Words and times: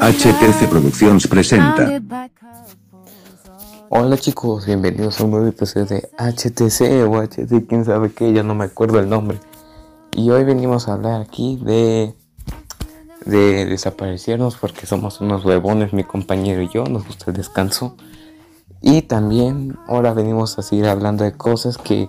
HTC 0.00 0.68
Productions 0.68 1.26
presenta. 1.26 2.00
Hola 3.88 4.16
chicos, 4.18 4.66
bienvenidos 4.66 5.20
a 5.20 5.24
un 5.24 5.30
nuevo 5.30 5.46
episodio 5.46 5.86
de 5.86 6.08
HTC 6.18 7.08
o 7.08 7.22
HT, 7.22 7.66
quién 7.68 7.84
sabe 7.84 8.12
qué, 8.12 8.32
ya 8.32 8.42
no 8.42 8.54
me 8.54 8.64
acuerdo 8.64 8.98
el 8.98 9.08
nombre. 9.08 9.38
Y 10.12 10.30
hoy 10.30 10.44
venimos 10.44 10.88
a 10.88 10.94
hablar 10.94 11.20
aquí 11.20 11.58
de 11.62 12.14
de 13.26 13.66
desaparecernos 13.66 14.56
porque 14.56 14.86
somos 14.86 15.20
unos 15.20 15.44
huevones, 15.44 15.92
mi 15.92 16.04
compañero 16.04 16.62
y 16.62 16.68
yo, 16.68 16.84
nos 16.84 17.06
gusta 17.06 17.30
el 17.30 17.36
descanso. 17.36 17.96
Y 18.80 19.02
también 19.02 19.76
ahora 19.88 20.14
venimos 20.14 20.58
a 20.58 20.62
seguir 20.62 20.86
hablando 20.86 21.24
de 21.24 21.32
cosas 21.32 21.76
que 21.76 22.08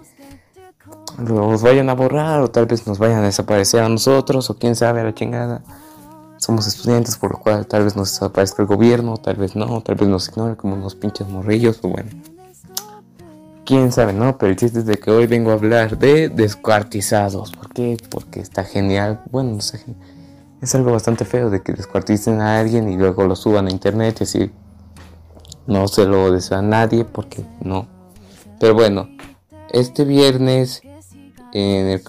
los 1.17 1.61
vayan 1.63 1.89
a 1.89 1.95
borrar 1.95 2.41
o 2.41 2.51
tal 2.51 2.67
vez 2.67 2.85
nos 2.85 2.99
vayan 2.99 3.19
a 3.19 3.25
desaparecer 3.25 3.81
a 3.81 3.89
nosotros 3.89 4.49
o 4.49 4.57
quién 4.57 4.75
sabe 4.75 5.03
la 5.03 5.15
chingada. 5.15 5.63
Somos 6.37 6.67
estudiantes 6.67 7.17
por 7.17 7.31
lo 7.31 7.39
cual 7.39 7.65
tal 7.65 7.83
vez 7.83 7.95
nos 7.95 8.11
desaparezca 8.11 8.61
el 8.61 8.67
gobierno, 8.67 9.17
tal 9.17 9.35
vez 9.35 9.55
no, 9.55 9.81
tal 9.81 9.95
vez 9.95 10.07
nos 10.07 10.29
ignore 10.29 10.55
como 10.55 10.75
unos 10.75 10.95
pinches 10.95 11.27
morrillos 11.27 11.79
o 11.81 11.89
bueno. 11.89 12.09
Quién 13.65 13.91
sabe, 13.91 14.13
¿no? 14.13 14.37
Pero 14.37 14.51
el 14.51 14.55
chiste 14.55 14.79
es 14.79 14.85
de 14.85 14.97
que 14.97 15.11
hoy 15.11 15.27
vengo 15.27 15.51
a 15.51 15.55
hablar 15.55 15.97
de 15.97 16.29
descuartizados. 16.29 17.51
¿Por 17.51 17.73
qué? 17.73 17.97
Porque 18.09 18.39
está 18.39 18.63
genial. 18.63 19.21
Bueno, 19.29 19.55
no 19.55 19.61
sé. 19.61 19.83
Es 20.61 20.73
algo 20.73 20.91
bastante 20.91 21.25
feo 21.25 21.49
de 21.49 21.61
que 21.61 21.73
descuarticen 21.73 22.39
a 22.39 22.59
alguien 22.59 22.89
y 22.89 22.95
luego 22.95 23.25
lo 23.25 23.35
suban 23.35 23.67
a 23.67 23.71
internet 23.71 24.17
y 24.21 24.23
así. 24.23 24.51
No 25.65 25.87
se 25.89 26.05
lo 26.05 26.31
desea 26.31 26.59
a 26.59 26.61
nadie 26.61 27.03
porque 27.03 27.43
no. 27.59 27.87
Pero 28.59 28.73
bueno, 28.73 29.09
este 29.71 30.05
viernes 30.05 30.81
en, 31.51 31.87
el, 31.87 32.01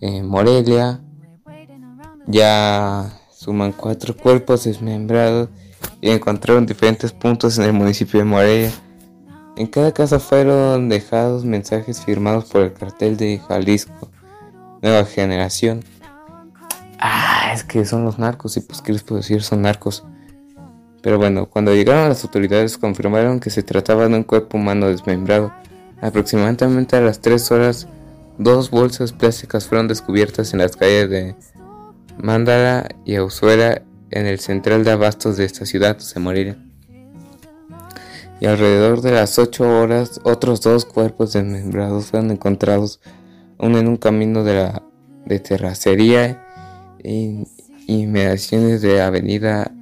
en 0.00 0.26
Morelia 0.26 1.00
ya 2.26 3.20
suman 3.44 3.72
cuatro 3.72 4.16
cuerpos 4.16 4.64
desmembrados 4.64 5.50
y 6.00 6.10
encontraron 6.10 6.64
diferentes 6.64 7.12
puntos 7.12 7.58
en 7.58 7.64
el 7.64 7.74
municipio 7.74 8.20
de 8.20 8.24
Morelia. 8.24 8.72
En 9.56 9.66
cada 9.66 9.92
casa 9.92 10.18
fueron 10.18 10.88
dejados 10.88 11.44
mensajes 11.44 12.02
firmados 12.02 12.46
por 12.46 12.62
el 12.62 12.72
cartel 12.72 13.18
de 13.18 13.38
Jalisco, 13.46 14.08
Nueva 14.80 15.04
Generación. 15.04 15.84
Ah, 16.98 17.50
es 17.52 17.64
que 17.64 17.84
son 17.84 18.04
los 18.04 18.18
narcos 18.18 18.56
y 18.56 18.60
pues 18.60 18.80
qué 18.80 18.92
les 18.92 19.02
puedo 19.02 19.20
decir, 19.20 19.42
son 19.42 19.60
narcos. 19.60 20.04
Pero 21.02 21.18
bueno, 21.18 21.44
cuando 21.44 21.74
llegaron 21.74 22.08
las 22.08 22.24
autoridades 22.24 22.78
confirmaron 22.78 23.40
que 23.40 23.50
se 23.50 23.62
trataba 23.62 24.08
de 24.08 24.16
un 24.16 24.24
cuerpo 24.24 24.56
humano 24.56 24.88
desmembrado. 24.88 25.52
Aproximadamente 26.00 26.96
a 26.96 27.02
las 27.02 27.20
3 27.20 27.50
horas, 27.52 27.88
dos 28.38 28.70
bolsas 28.70 29.12
plásticas 29.12 29.66
fueron 29.66 29.86
descubiertas 29.86 30.54
en 30.54 30.60
las 30.60 30.76
calles 30.76 31.10
de 31.10 31.36
Mándala 32.18 32.88
y 33.04 33.16
Ausuera 33.16 33.82
en 34.10 34.26
el 34.26 34.38
central 34.38 34.84
de 34.84 34.92
abastos 34.92 35.36
de 35.36 35.44
esta 35.44 35.66
ciudad, 35.66 35.98
se 35.98 36.20
moriría. 36.20 36.56
Y 38.40 38.46
alrededor 38.46 39.00
de 39.00 39.12
las 39.12 39.38
8 39.38 39.80
horas, 39.80 40.20
otros 40.22 40.60
dos 40.60 40.84
cuerpos 40.84 41.32
desmembrados 41.32 42.06
fueron 42.06 42.30
encontrados, 42.30 43.00
uno 43.58 43.78
en 43.78 43.88
un 43.88 43.96
camino 43.96 44.44
de 44.44 44.54
la 44.54 44.82
de 45.24 45.38
terracería 45.40 46.44
y 47.02 47.44
inmediaciones 47.86 48.82
de 48.82 49.00
Avenida 49.00 49.72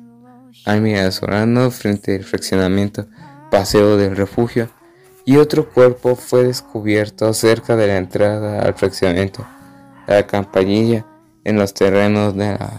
Almira 0.65 1.11
Solano 1.11 1.71
frente 1.71 2.15
al 2.15 2.25
fraccionamiento 2.25 3.07
Paseo 3.51 3.97
del 3.97 4.17
Refugio 4.17 4.71
y 5.25 5.37
otro 5.37 5.69
cuerpo 5.69 6.17
fue 6.17 6.45
descubierto 6.45 7.33
cerca 7.33 7.77
de 7.77 7.87
la 7.87 7.97
entrada 7.97 8.63
al 8.63 8.75
fraccionamiento 8.75 9.47
de 10.07 10.15
la 10.15 10.27
Campanilla 10.27 11.07
en 11.45 11.59
los 11.59 11.75
terrenos 11.75 12.37
de 12.37 12.53
la 12.53 12.73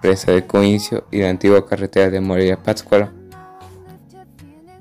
presa 0.00 0.32
de 0.32 0.46
Coincio 0.46 1.06
y 1.10 1.18
la 1.18 1.30
antigua 1.30 1.66
carretera 1.66 2.10
de 2.10 2.20
Morelia 2.20 2.62
Pátzcuaro. 2.62 3.10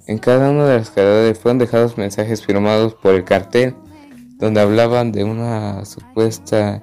En 0.05 0.17
cada 0.19 0.49
una 0.49 0.65
de 0.65 0.77
las 0.77 0.89
cadáveres 0.89 1.37
fueron 1.37 1.59
dejados 1.59 1.97
mensajes 1.97 2.45
firmados 2.45 2.93
por 2.93 3.13
el 3.13 3.25
cartel 3.25 3.75
donde 4.37 4.61
hablaban 4.61 5.11
de 5.11 5.23
una 5.23 5.83
supuesta 5.85 6.81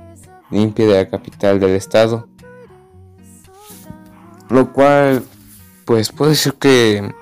limpia 0.50 0.86
de 0.86 0.94
la 0.94 1.08
capital 1.08 1.60
del 1.60 1.70
estado. 1.70 2.28
Lo 4.50 4.72
cual, 4.72 5.24
pues 5.84 6.12
puede 6.12 6.32
decir 6.32 6.54
que 6.54 7.14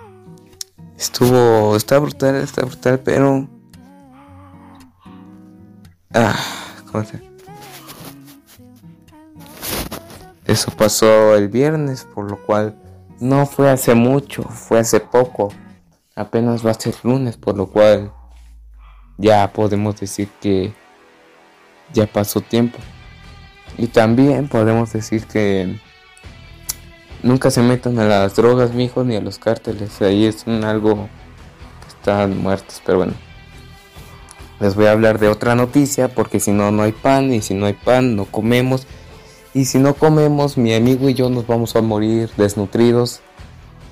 estuvo, 0.96 1.76
está 1.76 1.98
brutal, 1.98 2.36
está 2.36 2.64
brutal, 2.64 3.00
pero... 3.00 3.48
Ah, 6.14 6.36
¿cómo 6.90 7.04
se? 7.04 7.31
Eso 10.52 10.70
pasó 10.70 11.34
el 11.34 11.48
viernes, 11.48 12.06
por 12.14 12.30
lo 12.30 12.36
cual 12.36 12.76
no 13.20 13.46
fue 13.46 13.70
hace 13.70 13.94
mucho, 13.94 14.42
fue 14.42 14.80
hace 14.80 15.00
poco. 15.00 15.50
Apenas 16.14 16.64
va 16.64 16.72
a 16.72 16.74
ser 16.74 16.94
lunes, 17.04 17.38
por 17.38 17.56
lo 17.56 17.68
cual 17.68 18.12
ya 19.16 19.50
podemos 19.54 19.98
decir 19.98 20.28
que 20.42 20.74
ya 21.94 22.06
pasó 22.06 22.42
tiempo. 22.42 22.78
Y 23.78 23.86
también 23.86 24.46
podemos 24.46 24.92
decir 24.92 25.24
que 25.24 25.80
nunca 27.22 27.50
se 27.50 27.62
metan 27.62 27.98
a 27.98 28.04
las 28.04 28.36
drogas, 28.36 28.74
mijo, 28.74 29.04
ni 29.04 29.16
a 29.16 29.22
los 29.22 29.38
cárteles. 29.38 30.02
Ahí 30.02 30.26
es 30.26 30.46
un 30.46 30.64
algo 30.64 31.08
que 31.80 31.88
están 31.88 32.42
muertos, 32.42 32.82
pero 32.84 32.98
bueno. 32.98 33.14
Les 34.60 34.74
voy 34.74 34.84
a 34.84 34.92
hablar 34.92 35.18
de 35.18 35.28
otra 35.28 35.54
noticia 35.54 36.08
porque 36.08 36.40
si 36.40 36.52
no, 36.52 36.70
no 36.72 36.82
hay 36.82 36.92
pan 36.92 37.32
y 37.32 37.40
si 37.40 37.54
no 37.54 37.64
hay 37.64 37.72
pan, 37.72 38.16
no 38.16 38.26
comemos. 38.26 38.86
Y 39.54 39.66
si 39.66 39.78
no 39.78 39.92
comemos, 39.92 40.56
mi 40.56 40.72
amigo 40.72 41.10
y 41.10 41.14
yo 41.14 41.28
nos 41.28 41.46
vamos 41.46 41.76
a 41.76 41.82
morir 41.82 42.30
desnutridos. 42.38 43.20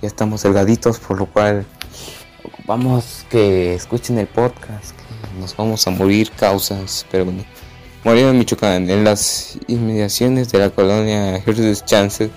Ya 0.00 0.09
estamos 0.09 0.43
delgaditos, 0.43 0.98
por 0.98 1.19
lo 1.19 1.26
cual 1.26 1.66
ocupamos 2.43 3.26
que 3.28 3.75
escuchen 3.75 4.16
el 4.16 4.26
podcast. 4.26 4.97
Que 4.97 5.41
nos 5.41 5.54
vamos 5.54 5.87
a 5.87 5.91
morir 5.91 6.31
causas, 6.31 7.04
pero 7.10 7.26
bueno. 7.26 7.44
Morir 8.04 8.25
en 8.25 8.38
Michoacán, 8.38 8.88
en 8.88 9.04
las 9.04 9.59
inmediaciones 9.66 10.50
de 10.50 10.60
la 10.60 10.70
colonia 10.70 11.37
Herzog 11.37 11.84
Chance, 11.84 12.31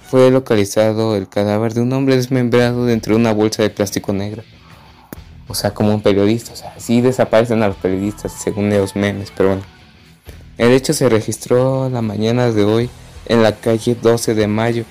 fue 0.00 0.30
localizado 0.30 1.16
el 1.16 1.28
cadáver 1.28 1.74
de 1.74 1.82
un 1.82 1.92
hombre 1.92 2.16
desmembrado 2.16 2.86
dentro 2.86 3.12
de 3.12 3.20
una 3.20 3.34
bolsa 3.34 3.62
de 3.62 3.68
plástico 3.68 4.14
negro. 4.14 4.42
O 5.48 5.54
sea, 5.54 5.74
como 5.74 5.92
un 5.92 6.00
periodista. 6.00 6.54
O 6.54 6.56
sea, 6.56 6.72
así 6.74 7.02
desaparecen 7.02 7.62
a 7.62 7.68
los 7.68 7.76
periodistas, 7.76 8.32
según 8.32 8.70
los 8.70 8.96
memes, 8.96 9.30
pero 9.36 9.50
bueno. 9.50 9.62
El 10.56 10.70
hecho 10.70 10.92
se 10.92 11.08
registró 11.08 11.90
la 11.90 12.00
mañana 12.00 12.52
de 12.52 12.62
hoy 12.62 12.88
en 13.26 13.42
la 13.42 13.56
calle 13.56 13.96
12 14.00 14.34
de 14.34 14.46
mayo, 14.46 14.84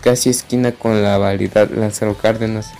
casi 0.00 0.30
esquina 0.30 0.72
con 0.72 1.02
la 1.02 1.18
validad 1.18 1.70
Lázaro 1.70 2.16
Cárdenas, 2.16 2.72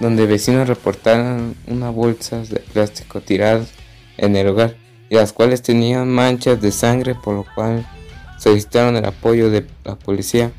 donde 0.00 0.26
vecinos 0.26 0.66
reportaron 0.66 1.54
unas 1.68 1.94
bolsas 1.94 2.48
de 2.48 2.58
plástico 2.58 3.20
tiradas 3.20 3.68
en 4.16 4.34
el 4.34 4.48
hogar 4.48 4.76
y 5.08 5.14
las 5.14 5.32
cuales 5.32 5.62
tenían 5.62 6.08
manchas 6.08 6.60
de 6.60 6.72
sangre 6.72 7.14
por 7.14 7.34
lo 7.34 7.46
cual 7.54 7.86
solicitaron 8.40 8.96
el 8.96 9.04
apoyo 9.04 9.48
de 9.48 9.66
la 9.84 9.94
policía. 9.94 10.50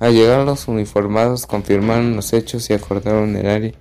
Al 0.00 0.14
llegar 0.14 0.46
los 0.46 0.68
uniformados 0.68 1.46
confirmaron 1.46 2.16
los 2.16 2.32
hechos 2.32 2.70
y 2.70 2.72
acordaron 2.72 3.36
el 3.36 3.46
área 3.46 3.72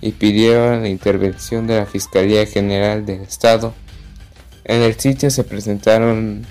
y 0.00 0.12
pidieron 0.12 0.82
la 0.82 0.88
intervención 0.88 1.66
de 1.66 1.76
la 1.76 1.86
Fiscalía 1.86 2.46
General 2.46 3.04
del 3.04 3.20
Estado 3.20 3.74
en 4.66 4.82
el 4.82 4.98
sitio 4.98 5.30
se 5.30 5.44
presentaron 5.44 6.44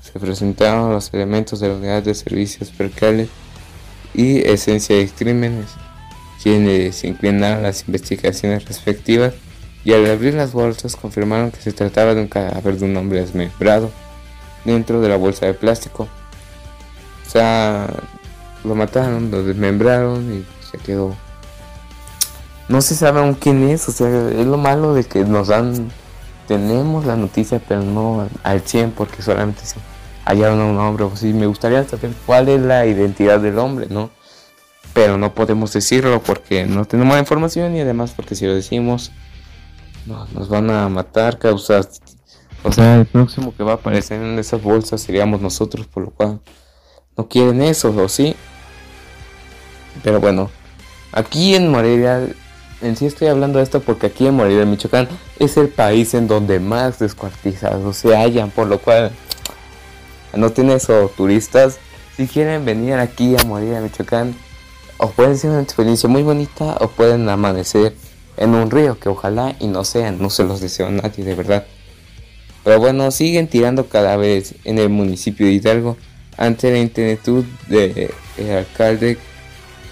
se 0.00 0.20
presentaron 0.20 0.92
los 0.92 1.12
elementos 1.12 1.60
de 1.60 1.68
la 1.68 1.74
unidad 1.74 2.02
de 2.02 2.14
servicios 2.14 2.70
percales 2.70 3.28
y 4.14 4.38
esencia 4.46 4.96
de 4.96 5.08
crímenes, 5.08 5.66
quienes 6.42 7.04
inclinaron 7.04 7.62
las 7.62 7.86
investigaciones 7.88 8.66
respectivas 8.66 9.34
y 9.84 9.92
al 9.92 10.06
abrir 10.06 10.34
las 10.34 10.52
bolsas 10.52 10.96
confirmaron 10.96 11.50
que 11.50 11.60
se 11.60 11.72
trataba 11.72 12.14
de 12.14 12.22
un 12.22 12.28
cadáver 12.28 12.78
de 12.78 12.84
un 12.84 12.96
hombre 12.96 13.20
desmembrado 13.20 13.90
dentro 14.64 15.00
de 15.00 15.08
la 15.08 15.16
bolsa 15.16 15.46
de 15.46 15.54
plástico. 15.54 16.08
O 17.26 17.30
sea, 17.30 17.88
lo 18.64 18.74
mataron, 18.74 19.30
lo 19.30 19.42
desmembraron 19.42 20.34
y 20.34 20.46
se 20.70 20.78
quedó. 20.78 21.14
No 22.68 22.80
se 22.82 22.94
sabe 22.94 23.20
aún 23.20 23.34
quién 23.34 23.68
es, 23.68 23.88
o 23.88 23.92
sea, 23.92 24.08
es 24.30 24.46
lo 24.46 24.58
malo 24.58 24.92
de 24.92 25.04
que 25.04 25.24
nos 25.24 25.48
dan 25.48 25.90
tenemos 26.46 27.04
la 27.06 27.16
noticia, 27.16 27.60
pero 27.66 27.82
no 27.82 28.28
al 28.42 28.60
100 28.60 28.92
porque 28.92 29.22
solamente 29.22 29.64
se 29.64 29.76
hallaron 30.24 30.60
a 30.60 30.64
un 30.66 30.78
hombre. 30.78 31.04
O 31.04 31.16
sí, 31.16 31.32
me 31.32 31.46
gustaría 31.46 31.84
saber 31.84 32.12
cuál 32.26 32.48
es 32.48 32.60
la 32.60 32.86
identidad 32.86 33.40
del 33.40 33.58
hombre, 33.58 33.86
¿no? 33.90 34.10
Pero 34.94 35.18
no 35.18 35.34
podemos 35.34 35.72
decirlo 35.72 36.22
porque 36.22 36.64
no 36.64 36.84
tenemos 36.84 37.14
la 37.14 37.20
información 37.20 37.76
y 37.76 37.80
además 37.80 38.12
porque 38.16 38.34
si 38.34 38.46
lo 38.46 38.54
decimos 38.54 39.12
nos 40.06 40.48
van 40.48 40.70
a 40.70 40.88
matar, 40.88 41.38
causas. 41.38 42.00
O 42.62 42.72
sea, 42.72 42.96
el 42.96 43.06
próximo 43.06 43.54
que 43.54 43.62
va 43.62 43.72
a 43.72 43.74
aparecer 43.76 44.22
en 44.22 44.38
esas 44.38 44.62
bolsas 44.62 45.00
seríamos 45.00 45.40
nosotros, 45.40 45.86
por 45.86 46.04
lo 46.04 46.10
cual 46.10 46.40
no 47.16 47.28
quieren 47.28 47.62
eso, 47.62 47.94
¿o 47.96 48.08
sí? 48.08 48.34
Pero 50.02 50.20
bueno, 50.20 50.50
aquí 51.12 51.54
en 51.54 51.70
Morelia 51.70 52.26
en 52.80 52.96
sí 52.96 53.06
estoy 53.06 53.28
hablando 53.28 53.58
de 53.58 53.64
esto 53.64 53.80
porque 53.80 54.06
aquí 54.06 54.26
en 54.26 54.34
Morelia, 54.34 54.64
Michoacán, 54.66 55.08
es 55.38 55.56
el 55.56 55.68
país 55.68 56.14
en 56.14 56.28
donde 56.28 56.60
más 56.60 56.98
descuartizados 56.98 57.96
se 57.96 58.16
hallan, 58.16 58.50
por 58.50 58.66
lo 58.66 58.78
cual 58.78 59.12
no 60.34 60.50
tiene 60.50 60.74
eso 60.74 61.10
turistas, 61.16 61.78
Si 62.16 62.26
quieren 62.26 62.64
venir 62.64 62.94
aquí 62.94 63.36
a 63.36 63.44
morir 63.44 63.74
a 63.74 63.80
Michoacán, 63.80 64.34
o 64.98 65.10
puede 65.10 65.36
ser 65.36 65.50
una 65.50 65.60
experiencia 65.60 66.08
muy 66.08 66.22
bonita 66.22 66.78
o 66.80 66.88
pueden 66.88 67.28
amanecer 67.28 67.94
en 68.38 68.54
un 68.54 68.70
río 68.70 68.98
que 68.98 69.10
ojalá 69.10 69.54
y 69.60 69.66
no 69.66 69.84
sean, 69.84 70.18
no 70.20 70.30
se 70.30 70.44
los 70.44 70.60
deseo 70.60 70.86
a 70.86 70.90
nadie 70.90 71.24
de 71.24 71.34
verdad. 71.34 71.66
Pero 72.64 72.80
bueno, 72.80 73.10
siguen 73.10 73.48
tirando 73.48 73.88
cadáveres 73.88 74.54
en 74.64 74.78
el 74.78 74.88
municipio 74.88 75.46
de 75.46 75.52
Hidalgo 75.52 75.96
ante 76.36 76.70
la 76.72 76.78
intentud 76.78 77.44
del 77.68 78.10
alcalde 78.50 79.18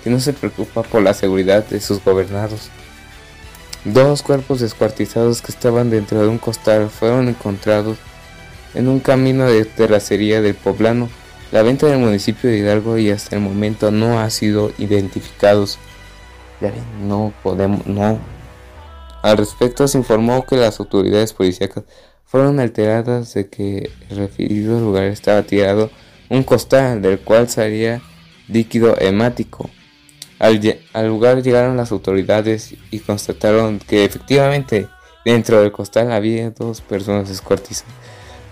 que 0.04 0.10
no 0.10 0.20
se 0.20 0.34
preocupa 0.34 0.82
por 0.82 1.02
la 1.02 1.14
seguridad 1.14 1.64
de 1.64 1.80
sus 1.80 2.04
gobernados. 2.04 2.68
Dos 3.84 4.22
cuerpos 4.22 4.60
descuartizados 4.60 5.40
que 5.40 5.50
estaban 5.50 5.90
dentro 5.90 6.20
de 6.20 6.28
un 6.28 6.38
costal 6.38 6.90
fueron 6.90 7.28
encontrados 7.28 7.96
en 8.74 8.88
un 8.88 9.00
camino 9.00 9.46
de 9.46 9.64
terracería 9.64 10.42
del 10.42 10.54
poblano. 10.54 11.08
La 11.52 11.62
venta 11.62 11.86
del 11.86 11.98
municipio 11.98 12.50
de 12.50 12.58
Hidalgo 12.58 12.98
y 12.98 13.10
hasta 13.10 13.36
el 13.36 13.42
momento 13.42 13.90
no 13.90 14.20
ha 14.20 14.28
sido 14.28 14.72
identificados. 14.78 15.78
Ya 16.60 16.70
ven, 16.70 17.08
no 17.08 17.32
podemos, 17.42 17.86
no. 17.86 18.18
Al 19.22 19.38
respecto 19.38 19.88
se 19.88 19.98
informó 19.98 20.44
que 20.44 20.56
las 20.56 20.80
autoridades 20.80 21.32
policíacas 21.32 21.84
fueron 22.26 22.60
alteradas 22.60 23.32
de 23.34 23.48
que 23.48 23.90
el 24.10 24.16
referido 24.16 24.80
lugar 24.80 25.04
estaba 25.04 25.42
tirado 25.44 25.90
un 26.28 26.42
costal 26.42 27.00
del 27.00 27.20
cual 27.20 27.48
salía 27.48 28.02
líquido 28.48 28.96
hemático. 29.00 29.70
Al, 30.38 30.60
lugar 31.06 31.42
llegaron 31.42 31.76
las 31.76 31.92
autoridades 31.92 32.74
y 32.90 32.98
constataron 32.98 33.78
que 33.78 34.04
efectivamente 34.04 34.88
dentro 35.24 35.60
del 35.60 35.72
costal 35.72 36.12
había 36.12 36.50
dos 36.50 36.80
personas 36.80 37.28
descuartizadas 37.28 37.92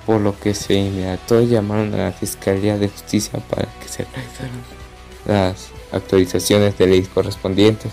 por 0.07 0.21
lo 0.21 0.39
que 0.39 0.55
se 0.55 0.75
inmediató 0.75 1.43
llamaron 1.43 1.95
a 1.95 1.99
la 1.99 2.13
Fiscalía 2.13 2.77
de 2.77 2.89
Justicia 2.89 3.39
para 3.49 3.69
que 3.81 3.89
se 3.89 4.05
realizaran 4.05 4.83
las 5.25 5.71
actualizaciones 5.93 6.77
de 6.77 6.87
ley 6.87 7.03
correspondientes. 7.03 7.93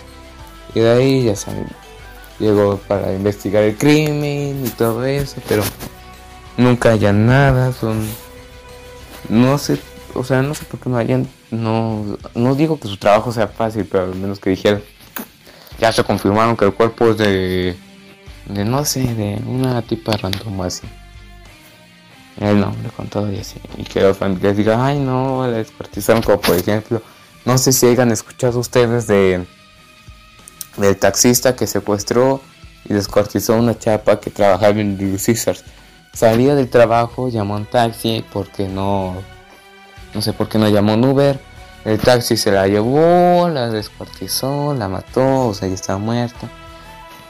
Y 0.74 0.80
de 0.80 0.90
ahí 0.90 1.24
ya 1.24 1.36
saben, 1.36 1.66
llegó 2.38 2.78
para 2.88 3.12
investigar 3.12 3.62
el 3.62 3.76
crimen 3.76 4.64
y 4.66 4.70
todo 4.70 5.04
eso, 5.04 5.36
pero 5.48 5.62
nunca 6.56 6.90
hayan 6.90 7.26
nada, 7.26 7.72
son 7.72 8.04
no 9.28 9.58
sé, 9.58 9.78
o 10.14 10.24
sea, 10.24 10.42
no 10.42 10.54
sé 10.54 10.64
por 10.64 10.80
qué 10.80 10.90
no 10.90 10.96
hayan 10.96 11.28
no 11.50 12.18
no 12.34 12.54
digo 12.54 12.78
que 12.78 12.88
su 12.88 12.96
trabajo 12.96 13.32
sea 13.32 13.48
fácil, 13.48 13.86
pero 13.90 14.04
al 14.04 14.14
menos 14.14 14.38
que 14.38 14.50
dijeran 14.50 14.82
ya 15.78 15.92
se 15.92 16.04
confirmaron 16.04 16.56
que 16.56 16.66
el 16.66 16.74
cuerpo 16.74 17.10
es 17.10 17.18
de 17.18 17.76
de 18.46 18.64
no 18.64 18.84
sé, 18.84 19.14
de 19.14 19.40
una 19.46 19.82
tipa 19.82 20.16
random 20.16 20.60
así 20.62 20.86
el 22.40 22.60
nombre 22.60 22.90
con 22.90 23.08
todo 23.08 23.30
y 23.30 23.38
así. 23.38 23.60
Y 23.76 23.84
que 23.84 24.00
los 24.00 24.16
familiares 24.16 24.56
digan, 24.56 24.80
ay 24.80 24.98
no, 24.98 25.46
la 25.46 25.58
descuartizaron 25.58 26.22
como 26.22 26.40
por 26.40 26.56
ejemplo, 26.56 27.02
no 27.44 27.58
sé 27.58 27.72
si 27.72 27.86
hayan 27.86 28.10
escuchado 28.10 28.58
ustedes 28.58 29.06
de 29.06 29.46
del 30.76 30.96
taxista 30.96 31.56
que 31.56 31.66
secuestró 31.66 32.40
y 32.84 32.94
descuartizó 32.94 33.56
una 33.56 33.78
chapa 33.78 34.20
que 34.20 34.30
trabajaba 34.30 34.80
en 34.80 34.96
Little 34.96 35.18
Caesars. 35.18 35.64
Salía 36.14 36.54
del 36.54 36.70
trabajo, 36.70 37.28
llamó 37.28 37.56
un 37.56 37.66
taxi 37.66 38.24
porque 38.32 38.66
no, 38.68 39.14
no 40.14 40.22
sé 40.22 40.32
por 40.32 40.48
qué 40.48 40.58
no 40.58 40.68
llamó 40.68 40.94
un 40.94 41.04
Uber. 41.04 41.40
El 41.84 41.98
taxi 41.98 42.36
se 42.36 42.52
la 42.52 42.66
llevó, 42.66 43.48
la 43.48 43.68
descuartizó, 43.68 44.74
la 44.74 44.88
mató, 44.88 45.48
o 45.48 45.54
sea, 45.54 45.68
ya 45.68 45.74
estaba 45.74 45.98
muerta. 45.98 46.48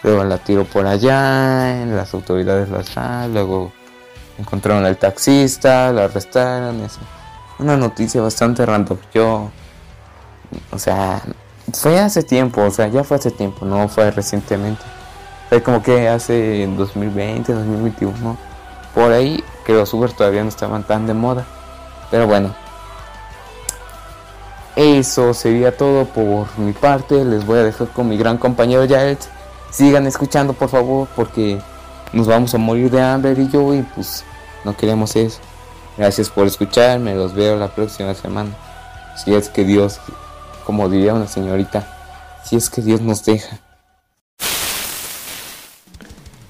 Luego 0.02 0.24
la 0.24 0.38
tiró 0.38 0.64
por 0.64 0.86
allá, 0.86 1.84
las 1.86 2.14
autoridades 2.14 2.68
la 2.68 3.28
luego 3.28 3.72
encontraron 4.38 4.84
al 4.84 4.96
taxista, 4.96 5.92
lo 5.92 6.02
arrestaron, 6.02 6.80
eso. 6.80 7.00
Una 7.58 7.76
noticia 7.76 8.22
bastante 8.22 8.64
random. 8.64 8.98
Yo, 9.12 9.50
o 10.72 10.78
sea, 10.78 11.22
fue 11.72 11.98
hace 11.98 12.22
tiempo, 12.22 12.62
o 12.62 12.70
sea, 12.70 12.88
ya 12.88 13.04
fue 13.04 13.18
hace 13.18 13.30
tiempo, 13.30 13.66
no 13.66 13.88
fue 13.88 14.10
recientemente. 14.10 14.82
Fue 15.48 15.62
como 15.62 15.82
que 15.82 16.08
hace 16.08 16.66
2020, 16.66 17.52
2021, 17.52 18.36
por 18.94 19.12
ahí 19.12 19.44
que 19.66 19.74
los 19.74 19.92
Uber 19.92 20.12
todavía 20.12 20.42
no 20.42 20.48
estaban 20.48 20.84
tan 20.84 21.06
de 21.06 21.14
moda. 21.14 21.44
Pero 22.10 22.26
bueno, 22.26 22.54
eso 24.80 25.34
sería 25.34 25.76
todo 25.76 26.06
por 26.06 26.58
mi 26.58 26.72
parte. 26.72 27.22
Les 27.22 27.44
voy 27.44 27.58
a 27.58 27.64
dejar 27.64 27.88
con 27.88 28.08
mi 28.08 28.16
gran 28.16 28.38
compañero 28.38 28.88
Jared. 28.88 29.18
Sigan 29.70 30.06
escuchando 30.06 30.54
por 30.54 30.70
favor 30.70 31.06
porque 31.14 31.60
nos 32.14 32.26
vamos 32.26 32.54
a 32.54 32.58
morir 32.58 32.90
de 32.90 33.02
hambre 33.02 33.34
y 33.36 33.48
yo 33.50 33.74
y 33.74 33.82
pues 33.82 34.24
no 34.64 34.74
queremos 34.74 35.14
eso. 35.16 35.38
Gracias 35.98 36.30
por 36.30 36.46
escucharme, 36.46 37.14
los 37.14 37.34
veo 37.34 37.56
la 37.56 37.68
próxima 37.68 38.14
semana. 38.14 38.56
Si 39.22 39.34
es 39.34 39.50
que 39.50 39.64
Dios, 39.64 40.00
como 40.64 40.88
diría 40.88 41.12
una 41.12 41.28
señorita, 41.28 41.86
si 42.42 42.56
es 42.56 42.70
que 42.70 42.80
Dios 42.80 43.02
nos 43.02 43.22
deja. 43.22 43.60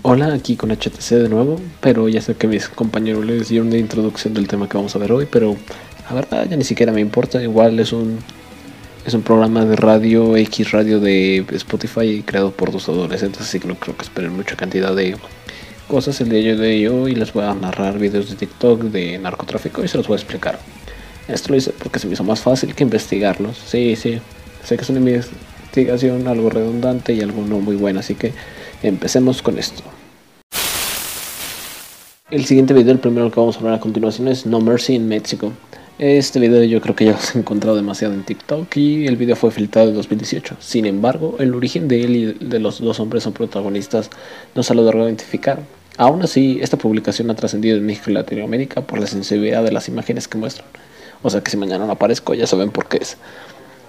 Hola, 0.02 0.32
aquí 0.32 0.56
con 0.56 0.70
HTC 0.70 1.10
de 1.16 1.28
nuevo, 1.28 1.60
pero 1.80 2.08
ya 2.08 2.22
sé 2.22 2.36
que 2.36 2.46
mis 2.46 2.68
compañeros 2.68 3.24
les 3.24 3.48
dieron 3.48 3.68
una 3.68 3.76
introducción 3.76 4.34
del 4.34 4.46
tema 4.46 4.68
que 4.68 4.76
vamos 4.76 4.94
a 4.94 4.98
ver 5.00 5.10
hoy, 5.10 5.26
pero 5.30 5.56
la 6.10 6.16
verdad 6.16 6.46
ya 6.50 6.56
ni 6.56 6.64
siquiera 6.64 6.92
me 6.92 7.00
importa, 7.00 7.40
igual 7.40 7.78
es 7.78 7.92
un 7.92 8.18
es 9.06 9.14
un 9.14 9.22
programa 9.22 9.64
de 9.64 9.76
radio 9.76 10.36
X 10.36 10.72
radio 10.72 10.98
de 10.98 11.44
Spotify 11.52 12.22
creado 12.26 12.50
por 12.50 12.72
dos 12.72 12.88
adolescentes, 12.88 13.42
así 13.42 13.60
que 13.60 13.68
no 13.68 13.76
creo 13.76 13.96
que 13.96 14.02
esperen 14.02 14.34
mucha 14.34 14.56
cantidad 14.56 14.94
de 14.94 15.16
cosas 15.86 16.20
el 16.20 16.28
día 16.28 16.56
de 16.56 16.88
hoy 16.88 17.12
y 17.12 17.14
les 17.14 17.32
voy 17.32 17.44
a 17.44 17.54
narrar 17.54 17.98
videos 17.98 18.28
de 18.28 18.36
TikTok 18.36 18.82
de 18.82 19.18
narcotráfico 19.18 19.84
y 19.84 19.88
se 19.88 19.98
los 19.98 20.08
voy 20.08 20.16
a 20.16 20.20
explicar. 20.20 20.58
Esto 21.28 21.50
lo 21.50 21.56
hice 21.56 21.72
porque 21.78 22.00
se 22.00 22.08
me 22.08 22.14
hizo 22.14 22.24
más 22.24 22.40
fácil 22.40 22.74
que 22.74 22.82
investigarlos. 22.82 23.56
Sí, 23.56 23.94
sí, 23.96 24.20
sé 24.64 24.76
que 24.76 24.82
es 24.82 24.90
una 24.90 24.98
investigación 24.98 26.26
algo 26.26 26.50
redundante 26.50 27.12
y 27.12 27.20
algo 27.20 27.42
no 27.42 27.60
muy 27.60 27.76
buena, 27.76 28.00
así 28.00 28.16
que 28.16 28.32
empecemos 28.82 29.42
con 29.42 29.58
esto. 29.58 29.82
El 32.30 32.44
siguiente 32.44 32.74
video, 32.74 32.92
el 32.92 32.98
primero 32.98 33.30
que 33.30 33.40
vamos 33.40 33.56
a 33.56 33.58
hablar 33.60 33.74
a 33.74 33.80
continuación 33.80 34.28
es 34.28 34.44
No 34.44 34.60
Mercy 34.60 34.94
in 34.94 35.08
Mexico. 35.08 35.52
Este 36.02 36.40
video 36.40 36.64
yo 36.64 36.80
creo 36.80 36.96
que 36.96 37.04
ya 37.04 37.10
lo 37.10 37.18
has 37.18 37.36
encontrado 37.36 37.76
demasiado 37.76 38.14
en 38.14 38.24
TikTok 38.24 38.74
y 38.74 39.06
el 39.06 39.18
video 39.18 39.36
fue 39.36 39.50
filtrado 39.50 39.90
en 39.90 39.96
2018. 39.96 40.56
Sin 40.58 40.86
embargo, 40.86 41.36
el 41.40 41.54
origen 41.54 41.88
de 41.88 42.02
él 42.02 42.16
y 42.16 42.24
de 42.42 42.58
los 42.58 42.80
dos 42.80 43.00
hombres 43.00 43.24
son 43.24 43.34
protagonistas 43.34 44.08
no 44.54 44.62
se 44.62 44.72
ha 44.72 44.76
logrado 44.76 45.04
identificar. 45.04 45.60
Aún 45.98 46.22
así, 46.22 46.58
esta 46.62 46.78
publicación 46.78 47.30
ha 47.30 47.34
trascendido 47.34 47.76
en 47.76 47.84
México 47.84 48.08
y 48.08 48.14
Latinoamérica 48.14 48.80
por 48.80 48.98
la 48.98 49.06
sensibilidad 49.06 49.62
de 49.62 49.72
las 49.72 49.88
imágenes 49.88 50.26
que 50.26 50.38
muestran. 50.38 50.66
O 51.20 51.28
sea 51.28 51.42
que 51.42 51.50
si 51.50 51.58
mañana 51.58 51.84
no 51.84 51.92
aparezco 51.92 52.32
ya 52.32 52.46
saben 52.46 52.70
por 52.70 52.88
qué 52.88 52.96
es. 53.02 53.18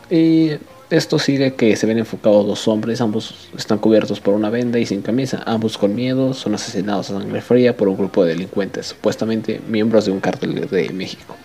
Y 0.10 0.58
esto 0.90 1.18
sigue 1.18 1.54
que 1.54 1.78
se 1.78 1.88
ven 1.88 1.98
enfocados 1.98 2.46
dos 2.46 2.68
hombres, 2.68 3.00
ambos 3.00 3.48
están 3.58 3.78
cubiertos 3.78 4.20
por 4.20 4.34
una 4.34 4.50
venda 4.50 4.80
y 4.80 4.86
sin 4.86 5.02
camisa, 5.02 5.44
ambos 5.46 5.78
con 5.78 5.96
miedo, 5.96 6.34
son 6.34 6.56
asesinados 6.56 7.10
a 7.10 7.22
sangre 7.22 7.40
fría 7.40 7.78
por 7.78 7.88
un 7.88 7.96
grupo 7.96 8.26
de 8.26 8.32
delincuentes, 8.32 8.88
supuestamente 8.88 9.62
miembros 9.70 10.08
de 10.08 10.12
un 10.12 10.20
cártel 10.20 10.68
de 10.70 10.90
México. 10.90 11.38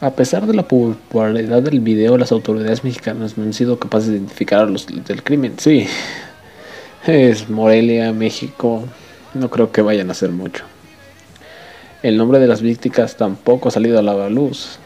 A 0.00 0.10
pesar 0.10 0.46
de 0.46 0.54
la 0.54 0.66
popularidad 0.66 1.62
del 1.62 1.80
video, 1.80 2.18
las 2.18 2.32
autoridades 2.32 2.84
mexicanas 2.84 3.38
no 3.38 3.44
han 3.44 3.52
sido 3.52 3.78
capaces 3.78 4.08
de 4.10 4.16
identificar 4.16 4.60
a 4.60 4.66
los 4.66 4.86
del 4.86 5.22
crimen. 5.22 5.54
Sí, 5.58 5.86
es 7.06 7.48
Morelia, 7.48 8.12
México. 8.12 8.84
No 9.34 9.48
creo 9.50 9.70
que 9.72 9.82
vayan 9.82 10.08
a 10.08 10.12
hacer 10.12 10.30
mucho. 10.30 10.64
El 12.02 12.18
nombre 12.18 12.38
de 12.38 12.46
las 12.46 12.60
víctimas 12.60 13.16
tampoco 13.16 13.68
ha 13.68 13.72
salido 13.72 13.98
a 13.98 14.02
la 14.02 14.28
luz. 14.28 14.78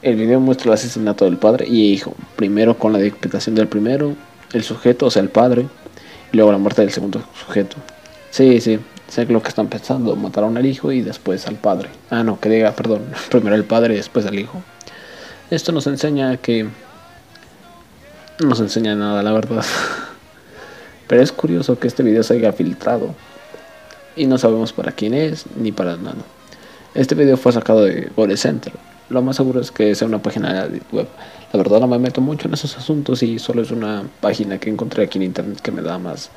El 0.00 0.16
video 0.16 0.40
muestra 0.40 0.68
el 0.68 0.74
asesinato 0.74 1.26
del 1.26 1.36
padre 1.36 1.66
y 1.68 1.92
hijo. 1.92 2.14
Primero 2.36 2.78
con 2.78 2.92
la 2.92 2.98
decapitación 2.98 3.54
del 3.54 3.68
primero, 3.68 4.14
el 4.54 4.62
sujeto, 4.62 5.06
o 5.06 5.10
sea, 5.10 5.22
el 5.22 5.28
padre, 5.28 5.66
y 6.32 6.36
luego 6.36 6.52
la 6.52 6.58
muerte 6.58 6.80
del 6.80 6.92
segundo 6.92 7.22
sujeto. 7.38 7.76
Sí, 8.30 8.60
sí, 8.60 8.78
sé 9.10 9.26
lo 9.26 9.42
que 9.42 9.48
están 9.48 9.68
pensando. 9.68 10.16
Mataron 10.16 10.56
al 10.56 10.66
hijo 10.66 10.92
y 10.92 11.02
después 11.02 11.46
al 11.46 11.56
padre. 11.56 11.90
Ah, 12.10 12.22
no, 12.22 12.40
que 12.40 12.48
diga, 12.48 12.72
perdón. 12.72 13.02
Primero 13.30 13.56
el 13.56 13.64
padre 13.64 13.94
y 13.94 13.96
después 13.96 14.24
al 14.26 14.38
hijo. 14.38 14.62
Esto 15.50 15.72
nos 15.72 15.86
enseña 15.86 16.36
que... 16.36 16.64
No 18.40 18.48
nos 18.48 18.60
enseña 18.60 18.94
nada, 18.94 19.22
la 19.22 19.32
verdad. 19.32 19.64
Pero 21.08 21.22
es 21.22 21.32
curioso 21.32 21.78
que 21.78 21.88
este 21.88 22.02
video 22.02 22.22
se 22.22 22.34
haya 22.34 22.52
filtrado 22.52 23.14
y 24.16 24.26
no 24.26 24.38
sabemos 24.38 24.72
para 24.72 24.92
quién 24.92 25.14
es 25.14 25.44
ni 25.56 25.72
para 25.72 25.96
nada. 25.96 26.22
Este 26.94 27.14
video 27.14 27.36
fue 27.36 27.52
sacado 27.52 27.84
de 27.84 28.10
Gore 28.16 28.36
Center. 28.36 28.72
Lo 29.08 29.22
más 29.22 29.36
seguro 29.36 29.60
es 29.60 29.70
que 29.72 29.94
sea 29.94 30.06
una 30.06 30.22
página 30.22 30.68
web. 30.92 31.08
La 31.52 31.58
verdad 31.58 31.80
no 31.80 31.88
me 31.88 31.98
meto 31.98 32.20
mucho 32.20 32.46
en 32.46 32.54
esos 32.54 32.78
asuntos 32.78 33.22
y 33.24 33.40
solo 33.40 33.62
es 33.62 33.72
una 33.72 34.04
página 34.20 34.58
que 34.58 34.70
encontré 34.70 35.04
aquí 35.04 35.18
en 35.18 35.24
internet 35.24 35.60
que 35.60 35.72
me 35.72 35.82
da 35.82 35.98
más 35.98 36.30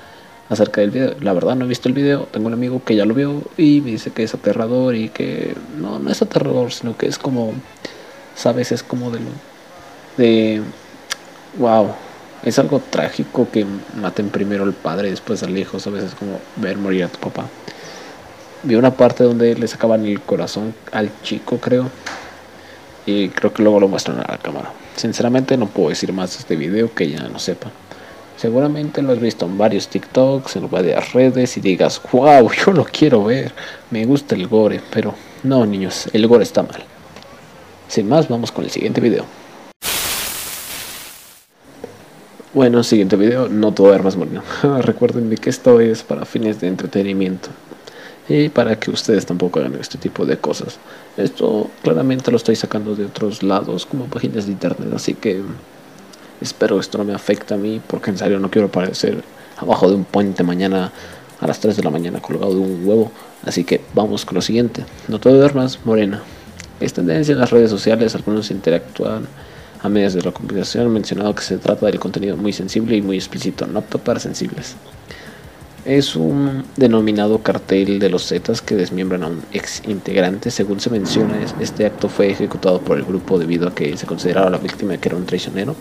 acerca 0.53 0.81
del 0.81 0.91
video. 0.91 1.15
La 1.19 1.33
verdad 1.33 1.55
no 1.55 1.65
he 1.65 1.67
visto 1.67 1.87
el 1.89 1.93
video, 1.93 2.27
tengo 2.31 2.47
un 2.47 2.53
amigo 2.53 2.81
que 2.83 2.95
ya 2.95 3.05
lo 3.05 3.13
vio 3.13 3.43
y 3.57 3.81
me 3.81 3.91
dice 3.91 4.11
que 4.11 4.23
es 4.23 4.33
aterrador 4.33 4.95
y 4.95 5.09
que 5.09 5.55
no, 5.77 5.99
no 5.99 6.11
es 6.11 6.21
aterrador, 6.21 6.71
sino 6.71 6.97
que 6.97 7.07
es 7.07 7.17
como, 7.17 7.53
sabes, 8.35 8.71
es 8.71 8.83
como 8.83 9.11
de 10.17 10.61
wow, 11.57 11.89
es 12.43 12.59
algo 12.59 12.79
trágico 12.79 13.47
que 13.51 13.65
maten 13.95 14.29
primero 14.29 14.63
al 14.63 14.73
padre 14.73 15.07
y 15.07 15.11
después 15.11 15.43
al 15.43 15.57
hijo, 15.57 15.79
¿sabes? 15.79 16.03
Es 16.03 16.15
como 16.15 16.39
ver 16.57 16.77
morir 16.77 17.05
a 17.05 17.07
tu 17.07 17.19
papá. 17.19 17.45
Vi 18.63 18.75
una 18.75 18.91
parte 18.91 19.23
donde 19.23 19.55
le 19.55 19.67
sacaban 19.67 20.05
el 20.05 20.21
corazón 20.21 20.73
al 20.91 21.09
chico, 21.21 21.57
creo. 21.57 21.89
y 23.05 23.27
creo 23.29 23.53
que 23.53 23.61
luego 23.61 23.81
lo 23.81 23.87
muestran 23.89 24.19
a 24.19 24.31
la 24.31 24.37
cámara. 24.37 24.71
Sinceramente 24.95 25.57
no 25.57 25.67
puedo 25.67 25.89
decir 25.89 26.13
más 26.13 26.31
de 26.33 26.39
este 26.39 26.55
video 26.55 26.93
que 26.93 27.09
ya 27.09 27.27
no 27.27 27.39
sepa. 27.39 27.69
Seguramente 28.37 29.01
lo 29.01 29.13
has 29.13 29.19
visto 29.19 29.45
en 29.45 29.57
varios 29.57 29.87
TikToks, 29.87 30.57
en 30.57 30.69
varias 30.69 31.13
redes 31.13 31.55
y 31.57 31.61
digas, 31.61 32.01
wow, 32.11 32.49
yo 32.51 32.71
lo 32.73 32.83
quiero 32.83 33.23
ver, 33.23 33.53
me 33.91 34.05
gusta 34.05 34.35
el 34.35 34.47
gore, 34.47 34.81
pero 34.91 35.15
no 35.43 35.65
niños, 35.65 36.09
el 36.13 36.27
gore 36.27 36.43
está 36.43 36.63
mal. 36.63 36.83
Sin 37.87 38.09
más, 38.09 38.27
vamos 38.27 38.51
con 38.51 38.65
el 38.65 38.71
siguiente 38.71 38.99
video. 38.99 39.25
Bueno, 42.53 42.83
siguiente 42.83 43.15
video, 43.15 43.49
no 43.49 43.73
todo 43.73 43.97
más 44.03 44.15
bueno. 44.15 44.43
Recuerden 44.81 45.29
que 45.37 45.49
esto 45.49 45.79
es 45.79 46.03
para 46.03 46.25
fines 46.25 46.59
de 46.59 46.67
entretenimiento 46.67 47.49
y 48.29 48.49
para 48.49 48.79
que 48.79 48.91
ustedes 48.91 49.25
tampoco 49.25 49.59
hagan 49.59 49.75
este 49.75 49.97
tipo 49.97 50.25
de 50.25 50.37
cosas. 50.37 50.77
Esto 51.17 51.69
claramente 51.81 52.29
lo 52.31 52.37
estoy 52.37 52.55
sacando 52.55 52.95
de 52.95 53.05
otros 53.05 53.43
lados, 53.43 53.85
como 53.85 54.05
páginas 54.05 54.45
de 54.45 54.51
internet, 54.51 54.89
así 54.93 55.13
que 55.13 55.41
espero 56.43 56.79
esto 56.79 56.97
no 56.97 57.03
me 57.03 57.13
afecte 57.13 57.53
a 57.53 57.57
mí, 57.57 57.81
porque 57.85 58.11
en 58.11 58.17
serio 58.17 58.39
no 58.39 58.51
quiero 58.51 58.67
aparecer 58.67 59.23
abajo 59.57 59.89
de 59.89 59.95
un 59.95 60.03
puente 60.03 60.43
mañana 60.43 60.91
a 61.39 61.47
las 61.47 61.59
3 61.59 61.75
de 61.75 61.83
la 61.83 61.89
mañana 61.89 62.21
colgado 62.21 62.53
de 62.53 62.59
un 62.59 62.87
huevo. 62.87 63.11
Así 63.45 63.63
que 63.63 63.81
vamos 63.93 64.25
con 64.25 64.35
lo 64.35 64.41
siguiente. 64.41 64.85
No 65.07 65.19
te 65.19 65.29
duermas, 65.29 65.79
morena. 65.83 66.21
Es 66.79 66.93
tendencia 66.93 67.33
en 67.33 67.39
las 67.39 67.51
redes 67.51 67.69
sociales, 67.69 68.15
algunos 68.15 68.51
interactúan 68.51 69.27
a 69.81 69.89
medias 69.89 70.13
de 70.13 70.21
la 70.21 70.31
comunicación, 70.31 70.91
mencionado 70.91 71.35
que 71.35 71.41
se 71.41 71.57
trata 71.57 71.85
del 71.85 71.99
contenido 71.99 72.37
muy 72.37 72.53
sensible 72.53 72.95
y 72.95 73.01
muy 73.01 73.17
explícito, 73.17 73.67
no 73.67 73.79
apto 73.79 73.99
para 73.99 74.19
sensibles 74.19 74.75
es 75.85 76.15
un 76.15 76.63
denominado 76.77 77.39
cartel 77.39 77.99
de 77.99 78.09
los 78.09 78.27
Zetas 78.27 78.61
que 78.61 78.75
desmiembran 78.75 79.23
a 79.23 79.27
un 79.27 79.41
ex 79.51 79.81
integrante. 79.87 80.49
Según 80.51 80.79
se 80.79 80.89
menciona, 80.89 81.35
este 81.59 81.85
acto 81.85 82.09
fue 82.09 82.31
ejecutado 82.31 82.79
por 82.79 82.97
el 82.97 83.03
grupo 83.03 83.37
debido 83.37 83.67
a 83.67 83.75
que 83.75 83.97
se 83.97 84.05
consideraba 84.05 84.49
la 84.49 84.57
víctima 84.57 84.97
que 84.97 85.09
era 85.09 85.17
un 85.17 85.25
traicionero. 85.25 85.75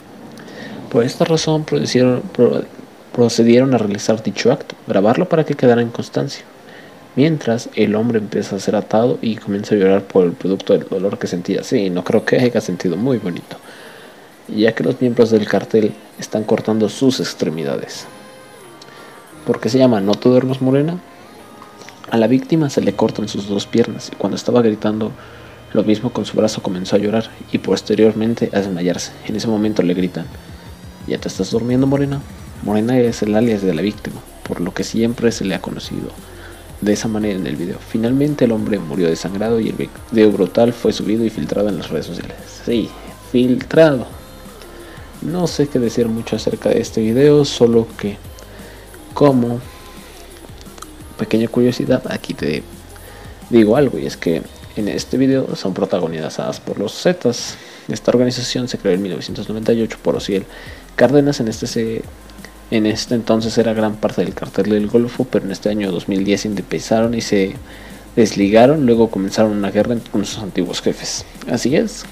Por 0.93 1.05
esta 1.05 1.25
razón 1.25 1.65
procedieron, 1.65 3.75
a 3.75 3.79
realizar 3.79 4.23
dicho 4.23 4.53
acto, 4.53 4.75
grabarlo 4.87 5.27
para 5.27 5.45
que 5.45 5.55
quedara 5.55 5.81
en 5.81 5.89
constancia. 5.89 6.45
Mientras 7.17 7.71
el 7.77 7.95
hombre 7.95 8.19
empieza 8.19 8.57
a 8.57 8.61
ser 8.61 8.77
atado 8.77 9.19
y 9.23 9.37
comienza 9.37 9.75
a 9.75 9.79
llorar 9.79 10.03
por 10.03 10.27
el 10.27 10.33
producto 10.33 10.75
del 10.75 10.87
dolor 10.87 11.19
que 11.19 11.29
sentía. 11.29 11.65
Sí, 11.65 11.89
no 11.89 12.05
creo 12.05 12.27
que 12.27 12.37
haya 12.37 12.61
sentido 12.61 12.99
muy 12.99 13.17
bonito, 13.17 13.57
ya 14.55 14.75
que 14.75 14.85
los 14.85 15.01
miembros 15.01 15.31
del 15.31 15.49
cartel 15.49 15.95
están 16.19 16.45
cortando 16.45 16.91
sus 16.91 17.21
extremidades. 17.21 18.07
¿Por 19.47 19.61
qué 19.61 19.71
se 19.71 19.79
llama 19.79 20.03
No 20.03 20.15
te 20.15 20.29
duermas 20.29 20.61
morena? 20.61 20.99
A 22.11 22.19
la 22.19 22.27
víctima 22.27 22.69
se 22.69 22.83
le 22.83 22.95
cortan 22.95 23.29
sus 23.29 23.49
dos 23.49 23.67
piernas 23.67 24.11
y 24.13 24.17
cuando 24.17 24.37
estaba 24.37 24.61
gritando 24.61 25.11
lo 25.73 25.85
mismo 25.85 26.11
con 26.11 26.27
su 26.27 26.37
brazo 26.37 26.63
comenzó 26.63 26.97
a 26.97 26.99
llorar 26.99 27.31
y 27.51 27.57
posteriormente 27.57 28.51
a 28.53 28.59
desmayarse. 28.59 29.13
En 29.27 29.37
ese 29.37 29.49
momento 29.49 29.83
le 29.83 29.95
gritan, 29.95 30.27
¿ya 31.07 31.19
te 31.19 31.29
estás 31.29 31.51
durmiendo 31.51 31.87
morena? 31.87 32.21
Morena 32.63 32.99
es 32.99 33.23
el 33.23 33.35
alias 33.35 33.63
de 33.63 33.75
la 33.75 33.83
víctima, 33.83 34.21
por 34.43 34.61
lo 34.61 34.73
que 34.73 34.85
siempre 34.85 35.33
se 35.33 35.45
le 35.45 35.55
ha 35.55 35.61
conocido 35.61 36.11
de 36.81 36.93
esa 36.93 37.09
manera 37.09 37.39
en 37.39 37.47
el 37.47 37.57
video. 37.57 37.79
Finalmente 37.79 38.45
el 38.45 38.53
hombre 38.53 38.79
murió 38.79 39.09
desangrado 39.09 39.61
y 39.61 39.69
el 39.69 39.89
video 40.11 40.33
brutal 40.33 40.73
fue 40.73 40.93
subido 40.93 41.25
y 41.25 41.31
filtrado 41.31 41.69
en 41.69 41.79
las 41.79 41.91
redes 41.91 42.07
sociales. 42.07 42.37
Sí, 42.65 42.91
filtrado. 43.31 44.07
No 45.23 45.47
sé 45.47 45.69
qué 45.69 45.79
decir 45.79 46.09
mucho 46.09 46.37
acerca 46.37 46.71
de 46.71 46.81
este 46.81 47.01
video, 47.01 47.45
solo 47.45 47.87
que 47.97 48.19
como 49.15 49.61
pequeña 51.17 51.47
curiosidad, 51.47 52.03
aquí 52.11 52.35
te 52.35 52.65
digo 53.49 53.77
algo 53.77 53.99
y 53.99 54.07
es 54.07 54.17
que 54.17 54.43
en 54.75 54.89
este 54.89 55.17
video 55.17 55.55
son 55.55 55.75
protagonizadas 55.75 56.59
por 56.59 56.79
los 56.79 57.01
Zetas. 57.01 57.57
Esta 57.89 58.11
organización 58.11 58.69
se 58.69 58.79
creó 58.79 58.95
en 58.95 59.03
1998 59.03 59.99
por 60.03 60.17
Ociel 60.17 60.47
Cárdenas. 60.97 61.41
En 61.41 61.49
este, 61.49 61.67
se, 61.67 62.03
en 62.71 62.87
este 62.87 63.15
entonces 63.15 63.57
era 63.59 63.73
gran 63.75 63.97
parte 63.97 64.25
del 64.25 64.35
cartel 64.35 64.71
del 64.71 64.89
Golfo, 64.89 65.25
pero 65.25 65.45
en 65.45 65.53
este 65.53 65.69
año 65.69 65.91
2010 65.93 66.41
se 66.41 66.49
y 67.15 67.21
se 67.21 67.57
desligaron. 68.17 68.87
Luego 68.87 69.11
comenzaron 69.11 69.53
una 69.53 69.71
guerra 69.71 69.97
con 70.11 70.25
sus 70.25 70.39
antiguos 70.39 70.81
jefes. 70.81 71.25
Así 71.49 71.77
es, 71.77 72.05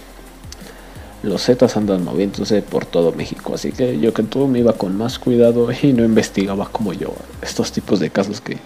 los 1.23 1.45
Zetas 1.45 1.77
andan 1.77 2.05
moviéndose 2.05 2.63
por 2.63 2.87
todo 2.87 3.13
México. 3.13 3.55
Así 3.55 3.73
que 3.73 3.99
yo 3.99 4.15
que 4.15 4.23
tú 4.23 4.47
me 4.47 4.61
iba 4.61 4.73
con 4.73 4.97
más 4.97 5.19
cuidado 5.19 5.69
y 5.83 5.93
no 5.93 6.05
investigaba 6.05 6.69
como 6.71 6.93
yo 6.93 7.15
estos 7.43 7.73
tipos 7.73 8.01
de 8.01 8.11
casos 8.11 8.41
que 8.41 8.59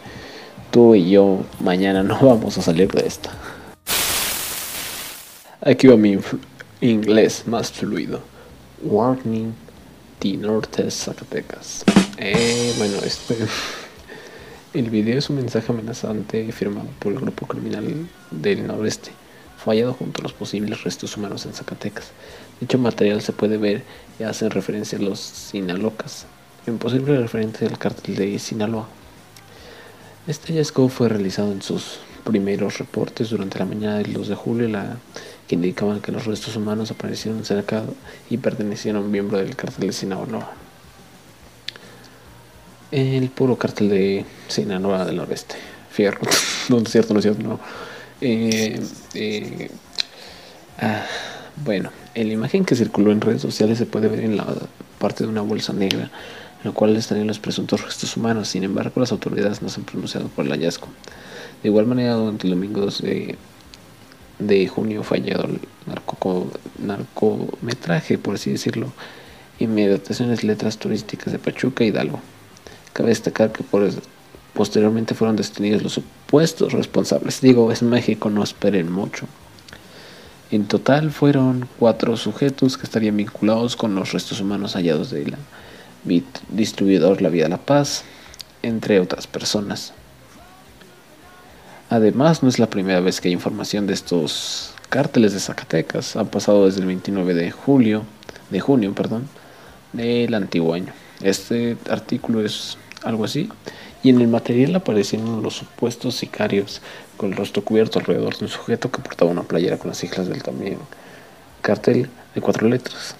tú 0.71 0.95
y 0.95 1.11
yo 1.11 1.45
mañana 1.61 2.03
no 2.05 2.19
vamos 2.21 2.59
a 2.59 2.63
salir 2.63 2.91
de 2.93 3.07
esta. 3.07 3.31
Aquí 5.61 5.87
va 5.87 5.97
mi 5.97 6.19
inglés 6.81 7.45
más 7.47 7.73
fluido. 7.73 8.21
Warning, 8.83 9.55
Norte 10.33 10.91
Zacatecas. 10.91 11.85
Eh, 12.17 12.75
bueno, 12.79 12.97
este. 13.05 13.37
El 14.75 14.91
video 14.91 15.19
es 15.19 15.31
un 15.31 15.37
mensaje 15.37 15.71
amenazante 15.71 16.51
firmado 16.51 16.89
por 16.99 17.13
el 17.13 17.21
grupo 17.21 17.47
criminal 17.47 18.09
del 18.33 18.67
noreste 18.67 19.13
fallado 19.65 19.95
junto 19.95 20.21
a 20.21 20.25
los 20.25 20.33
posibles 20.33 20.83
restos 20.83 21.17
humanos 21.17 21.47
en 21.47 21.55
Zacatecas. 21.55 22.11
Dicho 22.61 22.79
material 22.79 23.23
se 23.23 23.33
puede 23.33 23.57
ver 23.57 23.83
y 24.19 24.25
hace 24.25 24.49
referencia 24.49 24.99
a 24.99 25.03
los 25.03 25.21
Sinalocas, 25.21 26.27
en 26.67 26.79
posible 26.79 27.19
referencia 27.19 27.67
al 27.67 27.79
cartel 27.79 28.17
de 28.17 28.39
Sinaloa. 28.39 28.89
Este 30.27 30.53
hallazgo 30.53 30.89
fue 30.89 31.09
realizado 31.09 31.53
en 31.53 31.63
sus 31.63 31.99
primeros 32.25 32.79
reportes 32.79 33.31
durante 33.31 33.59
la 33.59 33.67
mañana 33.67 33.99
del 33.99 34.13
2 34.13 34.29
de 34.29 34.35
julio, 34.35 34.69
la, 34.69 34.97
que 35.47 35.55
indicaban 35.55 36.01
que 36.01 36.11
los 36.11 36.25
restos 36.25 36.57
humanos 36.57 36.91
aparecieron 36.91 37.45
cerca 37.45 37.85
y 38.31 38.39
pertenecían 38.39 38.97
a 38.97 39.01
un 39.01 39.11
miembro 39.11 39.39
del 39.39 39.55
cartel 39.55 39.89
de 39.89 39.93
Sinaloa. 39.93 40.53
El 42.91 43.29
puro 43.29 43.57
cartel 43.57 43.89
de 43.89 44.25
Sinaloa 44.49 45.05
del 45.05 45.17
noreste. 45.17 45.57
Fierro. 45.91 46.21
no 46.69 46.79
es 46.79 46.91
cierto, 46.91 47.13
no 47.13 47.21
es 47.21 47.25
cierto, 47.25 47.43
no. 47.43 47.61
Eh, 48.21 48.81
eh, 49.15 49.71
ah, 50.79 51.05
bueno, 51.57 51.91
en 52.15 52.29
la 52.29 52.33
imagen 52.33 52.65
que 52.65 52.75
circuló 52.75 53.13
en 53.13 53.21
redes 53.21 53.43
sociales 53.43 53.79
se 53.79 53.87
puede 53.87 54.09
ver 54.09 54.21
en 54.21 54.37
la 54.37 54.47
parte 54.99 55.25
de 55.25 55.31
una 55.31 55.43
bolsa 55.43 55.73
negra, 55.73 56.05
en 56.05 56.65
la 56.65 56.73
cual 56.73 56.97
estarían 56.97 57.27
los 57.27 57.39
presuntos 57.39 57.83
restos 57.83 58.17
humanos. 58.17 58.49
Sin 58.49 58.65
embargo, 58.65 59.01
las 59.01 59.13
autoridades 59.13 59.61
no 59.61 59.69
se 59.69 59.81
han 59.81 59.87
pronunciado 59.87 60.29
por 60.29 60.47
el 60.47 60.53
hallazgo. 60.53 60.89
De 61.65 61.71
igual 61.71 61.87
manera, 61.87 62.13
durante 62.13 62.47
el 62.47 62.51
domingo 62.51 62.83
2 62.83 63.03
de, 64.39 64.69
junio 64.69 65.03
fue 65.03 65.19
hallado 65.19 65.45
el 65.47 65.61
narcometraje, 66.77 68.19
por 68.19 68.35
así 68.35 68.51
decirlo, 68.51 68.93
inmediataciones 69.59 70.45
letras 70.45 70.77
turísticas 70.77 71.33
de 71.33 71.39
Pachuca 71.39 71.83
y 71.83 71.87
Hidalgo. 71.87 72.21
Cabe 72.93 73.09
destacar 73.09 73.51
que 73.51 73.63
por 73.63 73.89
posteriormente 74.53 75.15
fueron 75.15 75.37
detenidos 75.37 75.83
los 75.83 75.95
supuestos 75.95 76.75
responsables. 76.75 77.41
Digo, 77.41 77.73
es 77.73 77.83
México, 77.83 78.29
no 78.29 78.45
esperen 78.45 78.93
mucho. 78.93 79.27
En 80.51 80.67
total 80.67 81.13
fueron 81.13 81.67
cuatro 81.79 82.19
sujetos 82.19 82.77
que 82.77 82.85
estarían 82.85 83.17
vinculados 83.17 83.75
con 83.75 83.95
los 83.95 84.13
restos 84.13 84.39
humanos 84.39 84.75
hallados 84.75 85.11
de 85.11 85.29
la 85.29 85.39
distribuidor 86.51 87.23
La 87.23 87.31
Vida 87.31 87.49
La 87.49 87.57
Paz, 87.57 88.05
entre 88.61 89.01
otras 89.01 89.27
personas. 89.27 89.94
Además, 91.91 92.43
no 92.43 92.49
es 92.49 92.59
la 92.59 92.71
primera 92.71 93.01
vez 93.01 93.21
que 93.21 93.29
hay 93.29 93.35
información 93.35 93.87
de 93.87 93.95
estos 93.95 94.75
cárteles 94.89 95.33
de 95.33 95.41
Zacatecas. 95.41 96.17
Han 96.17 96.29
pasado 96.29 96.67
desde 96.67 96.81
el 96.81 96.87
29 96.87 97.35
de 97.35 97.51
julio, 97.51 98.05
de 98.51 98.61
junio, 98.61 98.95
perdón, 98.95 99.29
del 99.93 100.35
antiguo 100.35 100.75
año. 100.75 100.93
Este 101.23 101.77
artículo 101.91 102.45
es 102.45 102.77
algo 103.03 103.25
así 103.25 103.49
y 104.03 104.11
en 104.11 104.21
el 104.21 104.29
material 104.29 104.75
aparecieron 104.75 105.43
los 105.43 105.55
supuestos 105.55 106.15
sicarios 106.15 106.81
con 107.17 107.31
el 107.31 107.37
rostro 107.37 107.65
cubierto 107.65 107.99
alrededor 107.99 108.37
de 108.37 108.45
un 108.45 108.51
sujeto 108.51 108.91
que 108.91 109.01
portaba 109.01 109.31
una 109.31 109.43
playera 109.43 109.79
con 109.79 109.89
las 109.89 109.99
siglas 109.99 110.29
del 110.29 110.43
también 110.43 110.79
cartel 111.63 112.09
de 112.35 112.41
cuatro 112.41 112.69
letras. 112.69 113.17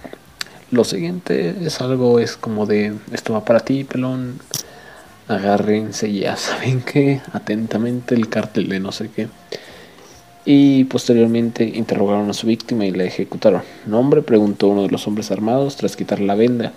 Lo 0.71 0.85
siguiente 0.85 1.55
es 1.63 1.81
algo, 1.81 2.19
es 2.19 2.37
como 2.37 2.67
de, 2.67 2.95
esto 3.13 3.33
va 3.33 3.45
para 3.45 3.61
ti, 3.61 3.85
pelón, 3.85 4.41
agárrense 5.29 6.13
ya 6.13 6.37
saben 6.37 6.83
que 6.83 7.21
atentamente 7.33 8.15
el 8.15 8.29
cartel 8.29 8.69
de 8.69 8.81
no 8.81 8.93
sé 8.93 9.11
qué. 9.15 9.29
Y 10.47 10.85
posteriormente 10.85 11.65
interrogaron 11.65 12.29
a 12.29 12.35
su 12.35 12.47
víctima 12.47 12.85
y 12.85 12.91
la 12.91 13.05
ejecutaron. 13.05 13.63
Nombre 13.87 14.21
preguntó 14.21 14.69
uno 14.69 14.83
de 14.83 14.91
los 14.91 15.07
hombres 15.07 15.31
armados 15.31 15.77
tras 15.77 15.97
quitar 15.97 16.21
la 16.21 16.35
venda 16.35 16.73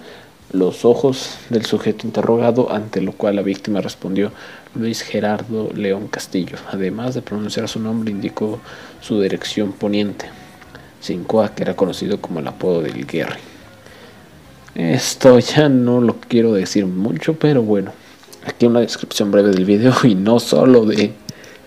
los 0.51 0.86
ojos 0.86 1.38
del 1.50 1.66
sujeto 1.66 2.08
interrogado, 2.08 2.72
ante 2.72 3.01
lo 3.01 3.12
cual 3.12 3.36
la 3.36 3.42
víctima 3.42 3.82
respondió 3.82 4.32
Luis 4.75 5.01
Gerardo 5.01 5.70
León 5.74 6.08
Castillo. 6.08 6.58
Además 6.72 7.16
de 7.16 7.22
pronunciar 7.22 7.68
su 7.68 7.80
nombre, 7.80 8.12
indicó 8.12 8.60
su 9.01 9.20
dirección 9.20 9.74
poniente, 9.74 10.27
Cincoa, 11.04 11.54
que 11.54 11.63
era 11.63 11.75
conocido 11.75 12.22
como 12.22 12.39
el 12.39 12.48
apodo 12.48 12.82
del 12.82 13.06
Guerri. 13.06 13.39
Esto 14.75 15.39
ya 15.39 15.70
no 15.70 16.01
lo 16.01 16.16
quiero 16.16 16.54
decir 16.54 16.86
mucho, 16.86 17.34
pero 17.34 17.63
bueno, 17.63 17.92
aquí 18.48 18.66
una 18.66 18.80
descripción 18.80 19.32
breve 19.32 19.51
del 19.51 19.66
video 19.66 19.94
y 20.04 20.16
no 20.16 20.39
solo 20.39 20.86
de 20.86 21.13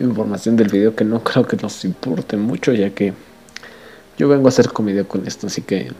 información 0.01 0.57
del 0.57 0.69
video 0.69 0.97
que 0.97 1.05
no 1.05 1.23
creo 1.23 1.47
que 1.47 1.57
nos 1.57 1.85
importe 1.85 2.37
mucho, 2.37 2.73
ya 2.73 2.91
que 2.91 3.13
yo 4.19 4.29
vengo 4.29 4.47
a 4.47 4.49
hacer 4.49 4.71
comedia 4.71 5.05
con 5.05 5.27
esto, 5.27 5.47
así 5.47 5.63
que 5.63 5.93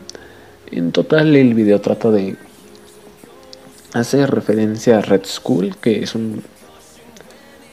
en 0.71 0.91
total 0.91 1.35
el 1.35 1.53
video 1.53 1.79
trata 1.81 2.11
de 2.11 2.35
hacer 3.93 4.29
referencia 4.31 4.97
a 4.97 5.01
Red 5.01 5.25
Skull, 5.25 5.75
que 5.77 6.03
es 6.03 6.15
un 6.15 6.43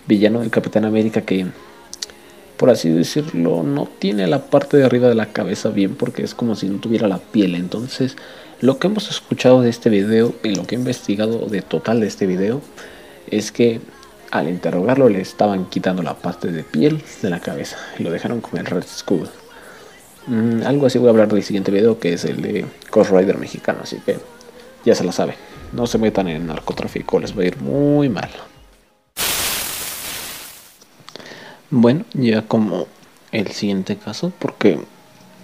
villano 0.06 0.40
del 0.40 0.50
Capitán 0.50 0.84
América 0.84 1.22
que, 1.22 1.46
por 2.56 2.70
así 2.70 2.90
decirlo, 2.90 3.62
no 3.62 3.88
tiene 3.98 4.26
la 4.26 4.46
parte 4.46 4.76
de 4.76 4.84
arriba 4.84 5.08
de 5.08 5.14
la 5.14 5.32
cabeza 5.32 5.68
bien 5.68 5.94
porque 5.94 6.22
es 6.22 6.34
como 6.34 6.56
si 6.56 6.68
no 6.68 6.78
tuviera 6.78 7.08
la 7.08 7.18
piel. 7.18 7.54
Entonces, 7.54 8.16
lo 8.60 8.78
que 8.78 8.88
hemos 8.88 9.10
escuchado 9.10 9.60
de 9.60 9.70
este 9.70 9.90
video 9.90 10.34
y 10.42 10.54
lo 10.54 10.66
que 10.66 10.74
he 10.74 10.78
investigado 10.78 11.46
de 11.46 11.62
total 11.62 12.00
de 12.00 12.08
este 12.08 12.26
video 12.26 12.62
es 13.30 13.52
que 13.52 13.80
al 14.30 14.48
interrogarlo 14.48 15.08
le 15.08 15.20
estaban 15.20 15.66
quitando 15.66 16.02
la 16.02 16.14
parte 16.14 16.52
de 16.52 16.62
piel 16.64 17.02
de 17.22 17.30
la 17.30 17.40
cabeza 17.40 17.76
y 17.98 18.02
lo 18.02 18.10
dejaron 18.10 18.40
con 18.40 18.58
el 18.58 18.66
Red 18.66 18.84
Skull. 18.86 19.28
Mm, 20.26 20.62
algo 20.66 20.86
así 20.86 20.98
voy 20.98 21.08
a 21.08 21.10
hablar 21.10 21.28
del 21.28 21.42
siguiente 21.42 21.70
video 21.70 21.98
que 21.98 22.12
es 22.12 22.24
el 22.24 22.42
de 22.42 22.66
Ghost 22.90 23.10
Rider 23.10 23.38
mexicano, 23.38 23.80
así 23.82 23.98
que 24.04 24.18
ya 24.84 24.94
se 24.94 25.04
lo 25.04 25.12
sabe. 25.12 25.34
No 25.72 25.86
se 25.86 25.98
metan 25.98 26.28
en 26.28 26.46
narcotráfico, 26.46 27.18
les 27.18 27.36
va 27.36 27.42
a 27.42 27.46
ir 27.46 27.60
muy 27.60 28.08
mal. 28.08 28.30
Bueno, 31.70 32.04
ya 32.14 32.42
como 32.42 32.86
el 33.30 33.48
siguiente 33.48 33.96
caso, 33.96 34.32
porque 34.38 34.78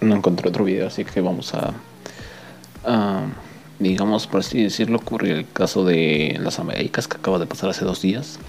no 0.01 0.15
encontré 0.15 0.49
otro 0.49 0.63
video, 0.63 0.87
así 0.87 1.05
que 1.05 1.21
vamos 1.21 1.53
a, 1.53 1.73
digamos 3.79 4.27
por 4.27 4.39
así 4.41 4.63
decirlo, 4.63 4.97
ocurrió 4.97 5.35
el 5.35 5.45
caso 5.51 5.85
de 5.85 6.37
las 6.41 6.59
Américas 6.59 7.07
que 7.07 7.17
acaba 7.17 7.39
de 7.39 7.45
pasar 7.45 7.69
hace 7.69 7.85
dos 7.85 8.01
días. 8.01 8.39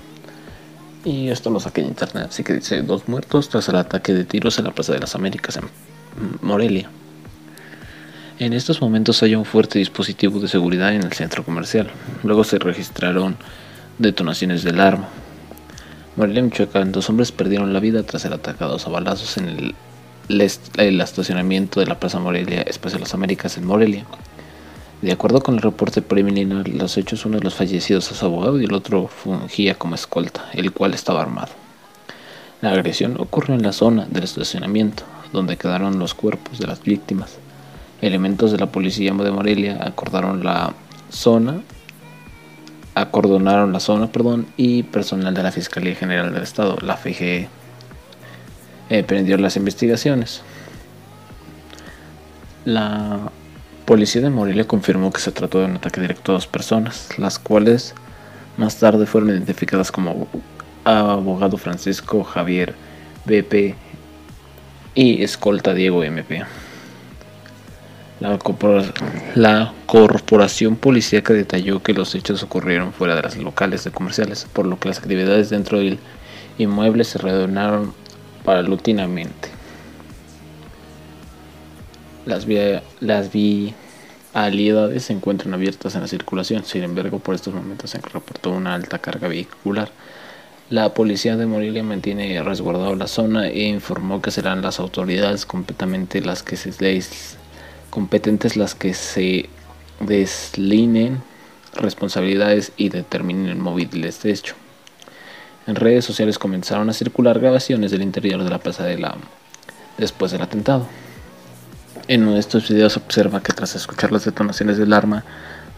Y 1.05 1.29
esto 1.29 1.51
lo 1.51 1.61
saqué 1.61 1.83
en 1.83 1.89
internet, 1.89 2.27
así 2.31 2.43
que 2.43 2.55
dice 2.55 2.83
dos 2.83 3.09
muertos 3.09 3.49
tras 3.49 3.69
el 3.69 3.77
ataque 3.77 4.13
de 4.13 4.25
tiros 4.25 4.59
en 4.59 4.65
la 4.65 4.73
Plaza 4.73 4.93
de 4.93 4.99
las 4.99 5.15
Américas 5.15 5.57
en 5.57 5.65
Morelia. 6.43 6.91
En 8.39 8.53
estos 8.53 8.81
momentos 8.83 9.23
hay 9.23 9.35
un 9.35 9.45
fuerte 9.45 9.79
dispositivo 9.79 10.41
de 10.41 10.49
seguridad 10.49 10.93
en 10.95 11.03
el 11.03 11.13
centro 11.13 11.45
comercial. 11.45 11.89
Luego 12.23 12.45
se 12.45 12.59
registraron 12.59 13.37
detonaciones 13.99 14.63
del 14.63 14.81
arma. 14.81 15.09
Morelia, 16.17 16.43
Michoacán, 16.43 16.93
dos 16.93 17.09
hombres 17.09 17.33
perdieron 17.33 17.73
la 17.73 17.81
vida 17.81 18.03
tras 18.03 18.23
ser 18.23 18.33
atacados 18.33 18.87
a 18.87 18.91
balazos 18.91 19.39
en 19.39 19.49
el, 19.49 19.75
el 20.77 21.01
estacionamiento 21.01 21.81
de 21.81 21.87
la 21.87 22.01
Plaza 22.01 22.19
Morelia, 22.19 22.63
Espacio 22.63 22.99
de 22.99 23.05
las 23.05 23.15
Américas 23.15 23.57
en 23.57 23.65
Morelia. 23.65 24.05
De 25.03 25.13
acuerdo 25.13 25.43
con 25.43 25.57
el 25.57 25.63
reporte 25.63 26.01
preliminar, 26.01 26.69
los 26.69 26.97
hechos 26.97 27.27
uno 27.27 27.39
de 27.39 27.45
los 27.45 27.55
fallecidos 27.55 28.11
es 28.11 28.23
abogado 28.23 28.59
y 28.61 28.65
el 28.65 28.73
otro 28.73 29.09
fungía 29.09 29.75
como 29.75 29.95
escolta, 29.95 30.47
el 30.55 30.73
cual 30.73 30.95
estaba 30.95 31.21
armado. 31.21 31.53
La 32.63 32.71
agresión 32.71 33.21
ocurrió 33.21 33.55
en 33.55 33.63
la 33.63 33.73
zona 33.73 34.07
del 34.07 34.25
estacionamiento, 34.25 35.03
donde 35.33 35.59
quedaron 35.59 35.99
los 35.99 36.15
cuerpos 36.15 36.59
de 36.59 36.67
las 36.67 36.83
víctimas. 36.83 37.37
Elementos 38.01 38.53
de 38.53 38.59
la 38.59 38.73
policía 38.73 39.13
de 39.13 39.31
Morelia 39.31 39.79
acordaron 39.83 40.43
la 40.43 40.73
zona, 41.11 41.61
acordonaron 42.95 43.75
la 43.75 43.81
zona, 43.81 44.11
perdón, 44.11 44.47
y 44.57 44.83
personal 44.85 45.35
de 45.35 45.43
la 45.43 45.53
Fiscalía 45.53 45.95
General 45.95 46.33
del 46.33 46.43
Estado, 46.43 46.79
la 46.81 46.97
FGE, 46.97 47.49
eh, 48.89 49.03
prendió 49.03 49.37
las 49.37 49.57
investigaciones. 49.57 50.41
La 52.65 53.31
policía 53.87 54.21
de 54.21 54.31
Morelia 54.31 54.67
confirmó 54.67 55.13
que 55.13 55.21
se 55.21 55.33
trató 55.33 55.61
de 55.61 55.67
un 55.67 55.77
ataque 55.77 56.01
directo 56.01 56.33
a 56.33 56.35
dos 56.35 56.47
personas, 56.47 57.09
las 57.19 57.39
cuales 57.39 57.95
más 58.57 58.77
tarde 58.79 59.07
fueron 59.07 59.31
identificadas 59.31 59.91
como 59.91 60.29
abogado 60.85 61.57
Francisco 61.57 62.23
Javier 62.25 62.75
BP 63.25 63.75
y 64.95 65.23
escolta 65.23 65.73
Diego 65.73 66.03
MP. 66.03 66.45
La, 69.35 69.73
corporación 69.87 70.77
policíaca 70.77 71.35
detalló 71.35 71.83
que 71.83 71.93
los 71.93 72.15
hechos 72.15 72.43
ocurrieron 72.43 72.93
fuera 72.93 73.15
de 73.15 73.23
las 73.23 73.37
locales 73.37 73.85
de 73.85 73.91
comerciales, 73.91 74.47
por 74.53 74.67
lo 74.67 74.79
que 74.79 74.89
las 74.89 74.99
actividades 74.99 75.51
dentro 75.51 75.79
del 75.79 75.99
inmueble 76.59 77.05
se 77.05 77.19
reordenaron 77.19 77.93
paulatinamente. 78.43 79.56
Las, 82.27 82.45
vía, 82.45 82.83
las 83.01 83.31
vialidades 83.33 85.05
se 85.05 85.13
encuentran 85.15 85.55
abiertas 85.55 85.95
en 85.95 86.03
la 86.03 86.09
circulación, 86.09 86.65
sin 86.65 86.83
embargo 86.83 87.19
por 87.19 87.35
estos 87.35 87.55
momentos 87.55 87.91
se 87.91 87.99
reportó 87.99 88.51
una 88.51 88.75
alta 88.75 88.99
carga 88.99 89.29
vehicular 89.29 89.91
la 90.69 90.95
policía 90.95 91.37
de 91.37 91.47
Morelia 91.47 91.85
mantiene 91.85 92.43
resguardado 92.43 92.97
la 92.97 93.07
zona 93.07 93.47
e 93.47 93.69
informó 93.69 94.21
que 94.21 94.33
serán 94.33 94.63
las 94.63 94.81
autoridades 94.81 95.47
competentes 95.47 96.27
las 96.27 96.43
que 96.43 96.57
se 96.57 97.01
competentes 97.91 98.57
las 98.57 98.75
que 98.75 98.93
se 98.93 99.49
deslinen 100.01 101.23
responsabilidades 101.75 102.73
y 102.77 102.89
determinen 102.89 103.47
el 103.47 103.57
móviles 103.59 104.23
de 104.25 104.33
hecho. 104.33 104.57
En 105.69 105.77
redes 105.77 106.05
sociales 106.05 106.37
comenzaron 106.37 106.91
a 106.91 106.93
circular 106.93 107.39
grabaciones 107.39 107.93
del 107.93 108.03
interior 108.03 108.43
de 108.43 108.51
la 108.51 108.59
plaza 108.59 108.85
de 108.85 108.99
la 108.99 109.17
después 109.99 110.33
del 110.33 110.43
atentado. 110.43 110.89
En 112.09 112.23
uno 112.23 112.35
de 112.35 112.41
estos 112.41 112.69
videos 112.69 112.95
se 112.95 113.01
observa 113.01 113.43
que 113.43 113.53
tras 113.53 113.75
escuchar 113.75 114.13
las 114.13 114.25
detonaciones 114.25 114.79
del 114.79 114.93
arma 114.93 115.25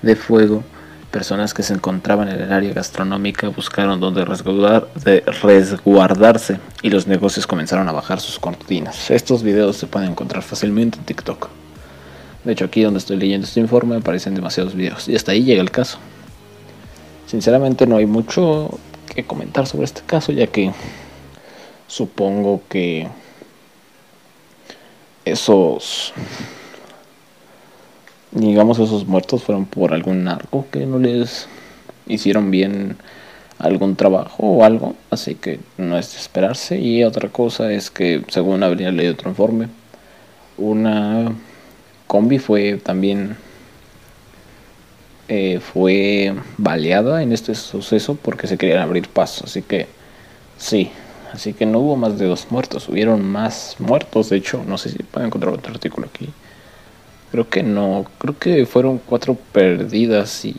de 0.02 0.16
fuego, 0.16 0.62
Personas 1.10 1.54
que 1.54 1.62
se 1.62 1.72
encontraban 1.72 2.28
en 2.28 2.38
el 2.38 2.52
área 2.52 2.74
gastronómica 2.74 3.48
buscaron 3.48 3.98
donde 3.98 4.26
resguardarse 4.26 6.60
y 6.82 6.90
los 6.90 7.06
negocios 7.06 7.46
comenzaron 7.46 7.88
a 7.88 7.92
bajar 7.92 8.20
sus 8.20 8.38
cortinas. 8.38 9.10
Estos 9.10 9.42
videos 9.42 9.78
se 9.78 9.86
pueden 9.86 10.10
encontrar 10.10 10.42
fácilmente 10.42 10.98
en 10.98 11.06
TikTok. 11.06 11.48
De 12.44 12.52
hecho, 12.52 12.66
aquí 12.66 12.82
donde 12.82 12.98
estoy 12.98 13.16
leyendo 13.16 13.46
este 13.46 13.58
informe 13.58 13.96
aparecen 13.96 14.34
demasiados 14.34 14.74
videos 14.74 15.08
y 15.08 15.16
hasta 15.16 15.32
ahí 15.32 15.44
llega 15.44 15.62
el 15.62 15.70
caso. 15.70 15.96
Sinceramente 17.26 17.86
no 17.86 17.96
hay 17.96 18.04
mucho 18.04 18.78
que 19.14 19.24
comentar 19.24 19.66
sobre 19.66 19.86
este 19.86 20.02
caso 20.02 20.32
ya 20.32 20.48
que 20.48 20.74
supongo 21.86 22.60
que 22.68 23.08
esos 25.30 26.12
digamos 28.30 28.78
esos 28.78 29.06
muertos 29.06 29.42
fueron 29.42 29.66
por 29.66 29.94
algún 29.94 30.24
narco 30.24 30.66
que 30.70 30.86
no 30.86 30.98
les 30.98 31.48
hicieron 32.06 32.50
bien 32.50 32.96
algún 33.58 33.96
trabajo 33.96 34.44
o 34.44 34.64
algo, 34.64 34.94
así 35.10 35.34
que 35.34 35.60
no 35.76 35.98
es 35.98 36.12
de 36.12 36.18
esperarse. 36.18 36.78
Y 36.78 37.04
otra 37.04 37.28
cosa 37.28 37.72
es 37.72 37.90
que, 37.90 38.22
según 38.28 38.62
habría 38.62 38.90
leído 38.92 39.14
otro 39.14 39.30
informe, 39.30 39.68
una 40.56 41.32
combi 42.06 42.38
fue 42.38 42.76
también 42.76 43.36
eh, 45.28 45.60
fue 45.60 46.34
baleada 46.56 47.22
en 47.22 47.32
este 47.32 47.54
suceso 47.54 48.14
porque 48.16 48.46
se 48.46 48.56
querían 48.56 48.80
abrir 48.80 49.08
paso, 49.08 49.44
así 49.44 49.62
que 49.62 49.86
sí, 50.56 50.90
así 51.32 51.52
que 51.54 51.66
no 51.66 51.80
hubo 51.80 51.96
más 51.96 52.18
de 52.18 52.26
dos 52.26 52.48
muertos, 52.50 52.88
hubieron 52.88 53.24
más 53.24 53.76
muertos, 53.78 54.30
de 54.30 54.36
hecho, 54.36 54.64
no 54.66 54.78
sé 54.78 54.90
si 54.90 55.02
pueden 55.02 55.28
encontrar 55.28 55.54
otro 55.54 55.72
artículo 55.72 56.08
aquí 56.12 56.28
Creo 57.30 57.48
que 57.48 57.62
no, 57.62 58.06
creo 58.18 58.38
que 58.38 58.64
fueron 58.64 58.98
cuatro 58.98 59.34
perdidas 59.34 60.44
y 60.46 60.56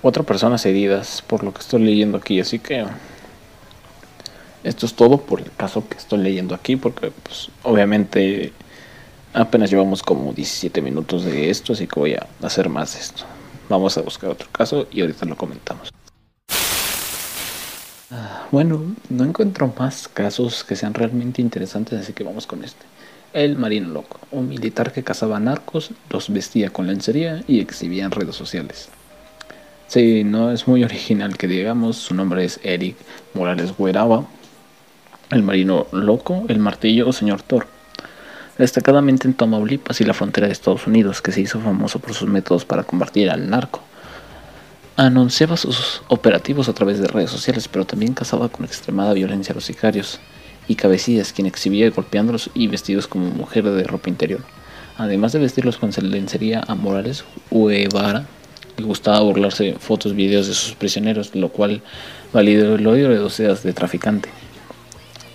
cuatro 0.00 0.22
personas 0.22 0.64
heridas 0.64 1.22
por 1.22 1.42
lo 1.42 1.52
que 1.52 1.60
estoy 1.60 1.82
leyendo 1.82 2.16
aquí, 2.16 2.38
así 2.38 2.60
que 2.60 2.86
esto 4.62 4.86
es 4.86 4.94
todo 4.94 5.18
por 5.18 5.40
el 5.40 5.50
caso 5.56 5.88
que 5.88 5.96
estoy 5.96 6.20
leyendo 6.20 6.54
aquí, 6.54 6.76
porque 6.76 7.10
pues 7.10 7.50
obviamente 7.64 8.52
apenas 9.34 9.70
llevamos 9.70 10.04
como 10.04 10.32
17 10.32 10.80
minutos 10.82 11.24
de 11.24 11.50
esto, 11.50 11.72
así 11.72 11.88
que 11.88 11.98
voy 11.98 12.14
a 12.14 12.26
hacer 12.42 12.68
más 12.68 12.94
de 12.94 13.00
esto. 13.00 13.24
Vamos 13.68 13.98
a 13.98 14.02
buscar 14.02 14.30
otro 14.30 14.48
caso 14.52 14.86
y 14.92 15.00
ahorita 15.00 15.26
lo 15.26 15.36
comentamos. 15.36 15.92
Bueno, 18.52 18.94
no 19.08 19.24
encuentro 19.24 19.72
más 19.76 20.06
casos 20.06 20.62
que 20.62 20.76
sean 20.76 20.94
realmente 20.94 21.42
interesantes, 21.42 22.00
así 22.00 22.12
que 22.12 22.22
vamos 22.22 22.46
con 22.46 22.62
este. 22.62 22.84
El 23.32 23.56
Marino 23.56 23.88
Loco, 23.88 24.20
un 24.30 24.48
militar 24.48 24.92
que 24.92 25.02
cazaba 25.02 25.40
narcos, 25.40 25.90
los 26.10 26.32
vestía 26.32 26.70
con 26.70 26.86
lencería 26.86 27.42
y 27.48 27.58
exhibía 27.58 28.04
en 28.04 28.12
redes 28.12 28.36
sociales. 28.36 28.88
Sí, 29.88 30.22
no 30.22 30.52
es 30.52 30.68
muy 30.68 30.84
original 30.84 31.36
que 31.36 31.48
digamos, 31.48 31.96
su 31.96 32.14
nombre 32.14 32.44
es 32.44 32.60
Eric 32.62 32.96
Morales 33.34 33.74
Gueraba, 33.76 34.24
el 35.30 35.42
Marino 35.42 35.88
Loco, 35.90 36.44
el 36.48 36.60
Martillo 36.60 37.08
o 37.08 37.12
Señor 37.12 37.42
Thor. 37.42 37.66
Destacadamente 38.56 39.26
en 39.26 39.34
Tamaulipas 39.34 40.00
y 40.00 40.04
la 40.04 40.14
frontera 40.14 40.46
de 40.46 40.52
Estados 40.52 40.86
Unidos, 40.86 41.20
que 41.20 41.32
se 41.32 41.40
hizo 41.40 41.60
famoso 41.60 41.98
por 41.98 42.14
sus 42.14 42.28
métodos 42.28 42.64
para 42.64 42.84
combatir 42.84 43.30
al 43.30 43.50
narco. 43.50 43.82
Anunciaba 44.98 45.58
sus 45.58 46.00
operativos 46.08 46.70
a 46.70 46.72
través 46.72 46.98
de 46.98 47.06
redes 47.06 47.30
sociales, 47.30 47.68
pero 47.68 47.84
también 47.84 48.14
cazaba 48.14 48.48
con 48.48 48.64
extremada 48.64 49.12
violencia 49.12 49.52
a 49.52 49.54
los 49.54 49.66
sicarios 49.66 50.20
y 50.68 50.74
Cabecillas, 50.74 51.34
quien 51.34 51.46
exhibía 51.46 51.90
golpeándolos 51.90 52.48
y 52.54 52.66
vestidos 52.66 53.06
como 53.06 53.26
mujer 53.26 53.64
de 53.64 53.84
ropa 53.84 54.08
interior. 54.08 54.40
Además 54.96 55.32
de 55.32 55.40
vestirlos 55.40 55.76
con 55.76 55.90
lencería 55.90 56.64
a 56.66 56.74
Morales, 56.74 57.24
Uevara 57.50 58.24
le 58.78 58.84
gustaba 58.84 59.20
burlarse 59.20 59.76
fotos 59.78 60.12
y 60.12 60.14
videos 60.14 60.48
de 60.48 60.54
sus 60.54 60.74
prisioneros, 60.74 61.34
lo 61.34 61.50
cual 61.50 61.82
validó 62.32 62.76
el 62.76 62.86
odio 62.86 63.10
de 63.10 63.16
docenas 63.16 63.62
de 63.62 63.74
traficante. 63.74 64.30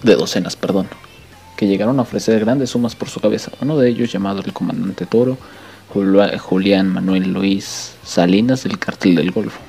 De 0.02 0.16
docenas, 0.16 0.56
perdón. 0.56 0.88
que 1.56 1.68
llegaron 1.68 2.00
a 2.00 2.02
ofrecer 2.02 2.40
grandes 2.40 2.72
sumas 2.72 2.96
por 2.96 3.10
su 3.10 3.20
cabeza. 3.20 3.52
Uno 3.62 3.78
de 3.78 3.88
ellos, 3.90 4.12
llamado 4.12 4.42
el 4.44 4.52
comandante 4.52 5.06
Toro, 5.06 5.38
Julián 5.94 6.94
Manuel 6.94 7.34
Luis 7.34 7.96
Salinas 8.04 8.64
del 8.64 8.80
Cártel 8.80 9.16
del 9.16 9.32
Golfo. 9.32 9.60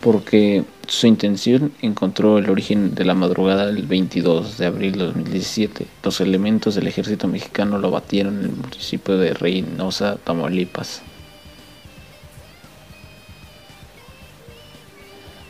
Porque 0.00 0.64
su 0.88 1.06
intención 1.06 1.72
encontró 1.80 2.38
el 2.38 2.50
origen 2.50 2.94
de 2.94 3.04
la 3.04 3.14
madrugada 3.14 3.66
del 3.66 3.86
22 3.86 4.58
de 4.58 4.66
abril 4.66 4.92
de 4.92 5.04
2017. 5.04 5.86
Los 6.02 6.20
elementos 6.20 6.74
del 6.74 6.86
ejército 6.86 7.28
mexicano 7.28 7.78
lo 7.78 7.90
batieron 7.90 8.38
en 8.38 8.44
el 8.46 8.56
municipio 8.56 9.16
de 9.16 9.34
Reynosa, 9.34 10.16
Tamaulipas. 10.24 11.02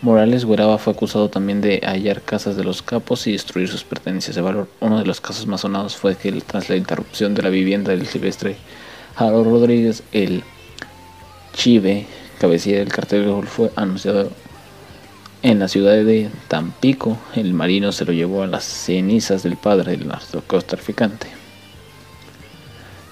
Morales 0.02 0.44
Gueraba 0.44 0.78
fue 0.78 0.92
acusado 0.92 1.30
también 1.30 1.60
de 1.60 1.80
hallar 1.84 2.22
casas 2.22 2.56
de 2.56 2.64
los 2.64 2.82
capos 2.82 3.28
y 3.28 3.32
destruir 3.32 3.68
sus 3.68 3.84
pertenencias 3.84 4.34
de 4.34 4.42
valor. 4.42 4.68
Uno 4.80 4.98
de 4.98 5.06
los 5.06 5.20
casos 5.20 5.46
más 5.46 5.60
sonados 5.60 5.96
fue 5.96 6.16
que 6.16 6.32
tras 6.40 6.68
la 6.68 6.74
interrupción 6.74 7.34
de 7.34 7.42
la 7.42 7.50
vivienda 7.50 7.92
del 7.92 8.08
silvestre 8.08 8.56
Harold 9.14 9.46
Rodríguez, 9.46 10.02
el 10.10 10.42
Chive, 11.54 12.06
cabecilla 12.40 12.78
del 12.78 12.88
cartel 12.88 13.26
de 13.26 13.42
fue 13.46 13.70
anunciado 13.76 14.32
en 15.42 15.60
la 15.60 15.68
ciudad 15.68 15.92
de 15.92 16.30
Tampico. 16.48 17.16
El 17.36 17.54
marino 17.54 17.92
se 17.92 18.04
lo 18.04 18.12
llevó 18.12 18.42
a 18.42 18.48
las 18.48 18.64
cenizas 18.64 19.44
del 19.44 19.56
padre 19.56 19.92
del 19.92 20.08
narcotraficante. 20.08 21.28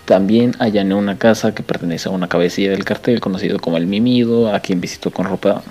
También 0.06 0.56
allanó 0.58 0.98
una 0.98 1.18
casa 1.18 1.54
que 1.54 1.62
pertenece 1.62 2.08
a 2.08 2.12
una 2.12 2.28
cabecilla 2.28 2.72
del 2.72 2.84
cartel 2.84 3.20
conocido 3.20 3.60
como 3.60 3.76
el 3.76 3.86
Mimido, 3.86 4.52
a 4.52 4.58
quien 4.58 4.80
visitó 4.80 5.12
con 5.12 5.26
ropa 5.26 5.62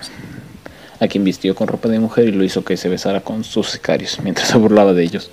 a 1.00 1.08
quien 1.08 1.24
vistió 1.24 1.54
con 1.54 1.66
ropa 1.66 1.88
de 1.88 1.98
mujer 1.98 2.28
y 2.28 2.32
lo 2.32 2.44
hizo 2.44 2.64
que 2.64 2.76
se 2.76 2.88
besara 2.88 3.22
con 3.22 3.42
sus 3.42 3.70
sicarios 3.70 4.18
mientras 4.22 4.48
se 4.48 4.58
burlaba 4.58 4.92
de 4.92 5.02
ellos. 5.02 5.30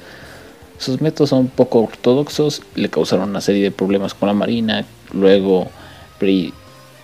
Sus 0.77 1.01
métodos 1.01 1.31
son 1.31 1.47
poco 1.47 1.81
ortodoxos, 1.81 2.61
le 2.75 2.89
causaron 2.89 3.29
una 3.29 3.41
serie 3.41 3.63
de 3.63 3.71
problemas 3.71 4.13
con 4.13 4.27
la 4.27 4.33
marina, 4.33 4.85
luego 5.13 5.69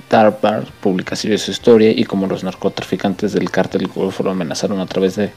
Tarpar 0.08 0.66
publicación 0.82 1.32
de 1.32 1.38
su 1.38 1.52
historia 1.52 1.92
y 1.92 2.04
como 2.04 2.28
los 2.28 2.44
narcotraficantes 2.44 3.34
del 3.34 3.50
cártel 3.50 3.88
Golfo 3.88 4.24
lo 4.24 4.32
amenazaron 4.32 4.80
a 4.80 4.86
través 4.86 5.16
de 5.16 5.32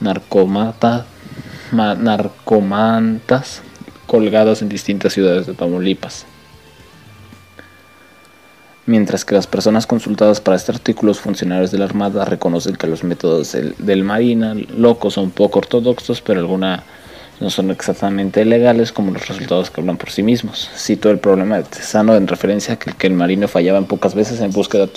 narcomantas 0.00 1.04
colgadas 4.06 4.62
en 4.62 4.68
distintas 4.68 5.12
ciudades 5.12 5.46
de 5.46 5.54
Tamaulipas 5.54 6.26
mientras 8.86 9.24
que 9.24 9.34
las 9.34 9.46
personas 9.46 9.86
consultadas 9.86 10.40
para 10.40 10.56
este 10.56 10.72
artículo, 10.72 11.10
los 11.10 11.20
funcionarios 11.20 11.70
de 11.70 11.78
la 11.78 11.84
Armada, 11.84 12.24
reconocen 12.24 12.76
que 12.76 12.86
los 12.86 13.04
métodos 13.04 13.52
del, 13.52 14.04
Marina 14.04 14.54
loco 14.54 15.10
son 15.10 15.30
poco 15.30 15.60
ortodoxos, 15.60 16.20
pero 16.20 16.40
algunas 16.40 16.82
no 17.40 17.50
son 17.50 17.70
exactamente 17.70 18.44
legales 18.44 18.92
como 18.92 19.10
los 19.10 19.26
resultados 19.26 19.70
que 19.70 19.80
hablan 19.80 19.96
por 19.96 20.10
sí 20.10 20.22
mismos. 20.22 20.70
Cito 20.76 21.10
el 21.10 21.18
problema 21.18 21.56
de 21.56 21.64
Tesano 21.64 22.14
en 22.14 22.28
referencia 22.28 22.74
a 22.74 22.78
que, 22.78 22.92
que 22.92 23.06
el 23.06 23.14
marino 23.14 23.48
fallaba 23.48 23.78
en 23.78 23.86
pocas 23.86 24.14
veces 24.14 24.40
en 24.40 24.52
búsqueda 24.52 24.88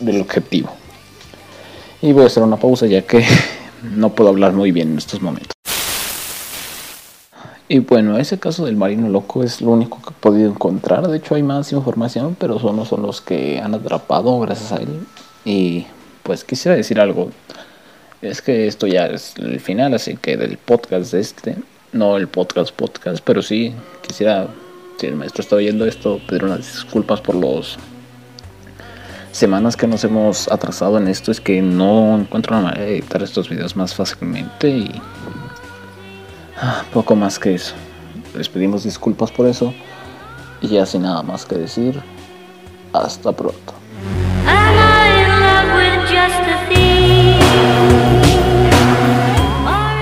del 0.00 0.20
objetivo. 0.20 0.74
Y 2.00 2.12
voy 2.12 2.24
a 2.24 2.26
hacer 2.26 2.42
una 2.42 2.56
pausa 2.56 2.86
ya 2.86 3.02
que 3.02 3.24
no 3.82 4.14
puedo 4.14 4.30
hablar 4.30 4.52
muy 4.52 4.72
bien 4.72 4.92
en 4.92 4.98
estos 4.98 5.20
momentos. 5.20 5.61
Y 7.72 7.78
bueno, 7.78 8.18
ese 8.18 8.38
caso 8.38 8.66
del 8.66 8.76
marino 8.76 9.08
loco 9.08 9.42
es 9.42 9.62
lo 9.62 9.70
único 9.70 9.98
que 10.02 10.10
he 10.10 10.20
podido 10.20 10.50
encontrar. 10.50 11.08
De 11.08 11.16
hecho, 11.16 11.36
hay 11.36 11.42
más 11.42 11.72
información, 11.72 12.36
pero 12.38 12.58
solo 12.58 12.84
son 12.84 13.00
los 13.00 13.22
que 13.22 13.60
han 13.60 13.74
atrapado 13.74 14.38
gracias 14.40 14.72
a 14.72 14.76
él. 14.76 15.06
Y 15.46 15.86
pues 16.22 16.44
quisiera 16.44 16.76
decir 16.76 17.00
algo. 17.00 17.30
Es 18.20 18.42
que 18.42 18.66
esto 18.66 18.86
ya 18.86 19.06
es 19.06 19.32
el 19.38 19.58
final, 19.58 19.94
así 19.94 20.18
que 20.18 20.36
del 20.36 20.58
podcast 20.58 21.14
este, 21.14 21.56
no 21.94 22.18
el 22.18 22.28
podcast 22.28 22.76
podcast, 22.76 23.24
pero 23.24 23.40
sí 23.40 23.72
quisiera, 24.06 24.48
si 24.98 25.06
el 25.06 25.16
maestro 25.16 25.40
está 25.40 25.56
oyendo 25.56 25.86
esto, 25.86 26.20
pedir 26.28 26.44
unas 26.44 26.58
disculpas 26.58 27.22
por 27.22 27.36
los 27.36 27.78
semanas 29.32 29.78
que 29.78 29.86
nos 29.86 30.04
hemos 30.04 30.46
atrasado 30.52 30.98
en 30.98 31.08
esto. 31.08 31.32
Es 31.32 31.40
que 31.40 31.62
no 31.62 32.18
encuentro 32.18 32.54
una 32.54 32.66
manera 32.66 32.84
de 32.84 32.98
editar 32.98 33.22
estos 33.22 33.48
videos 33.48 33.76
más 33.76 33.94
fácilmente 33.94 34.68
y 34.68 34.92
Ah, 36.64 36.84
poco 36.92 37.16
más 37.16 37.40
que 37.40 37.56
eso. 37.56 37.74
Les 38.36 38.48
pedimos 38.48 38.84
disculpas 38.84 39.32
por 39.32 39.46
eso. 39.48 39.74
Y 40.60 40.68
ya 40.68 40.86
sin 40.86 41.02
nada 41.02 41.20
más 41.24 41.44
que 41.44 41.56
decir, 41.56 42.00
hasta 42.92 43.32
pronto. 43.32 43.72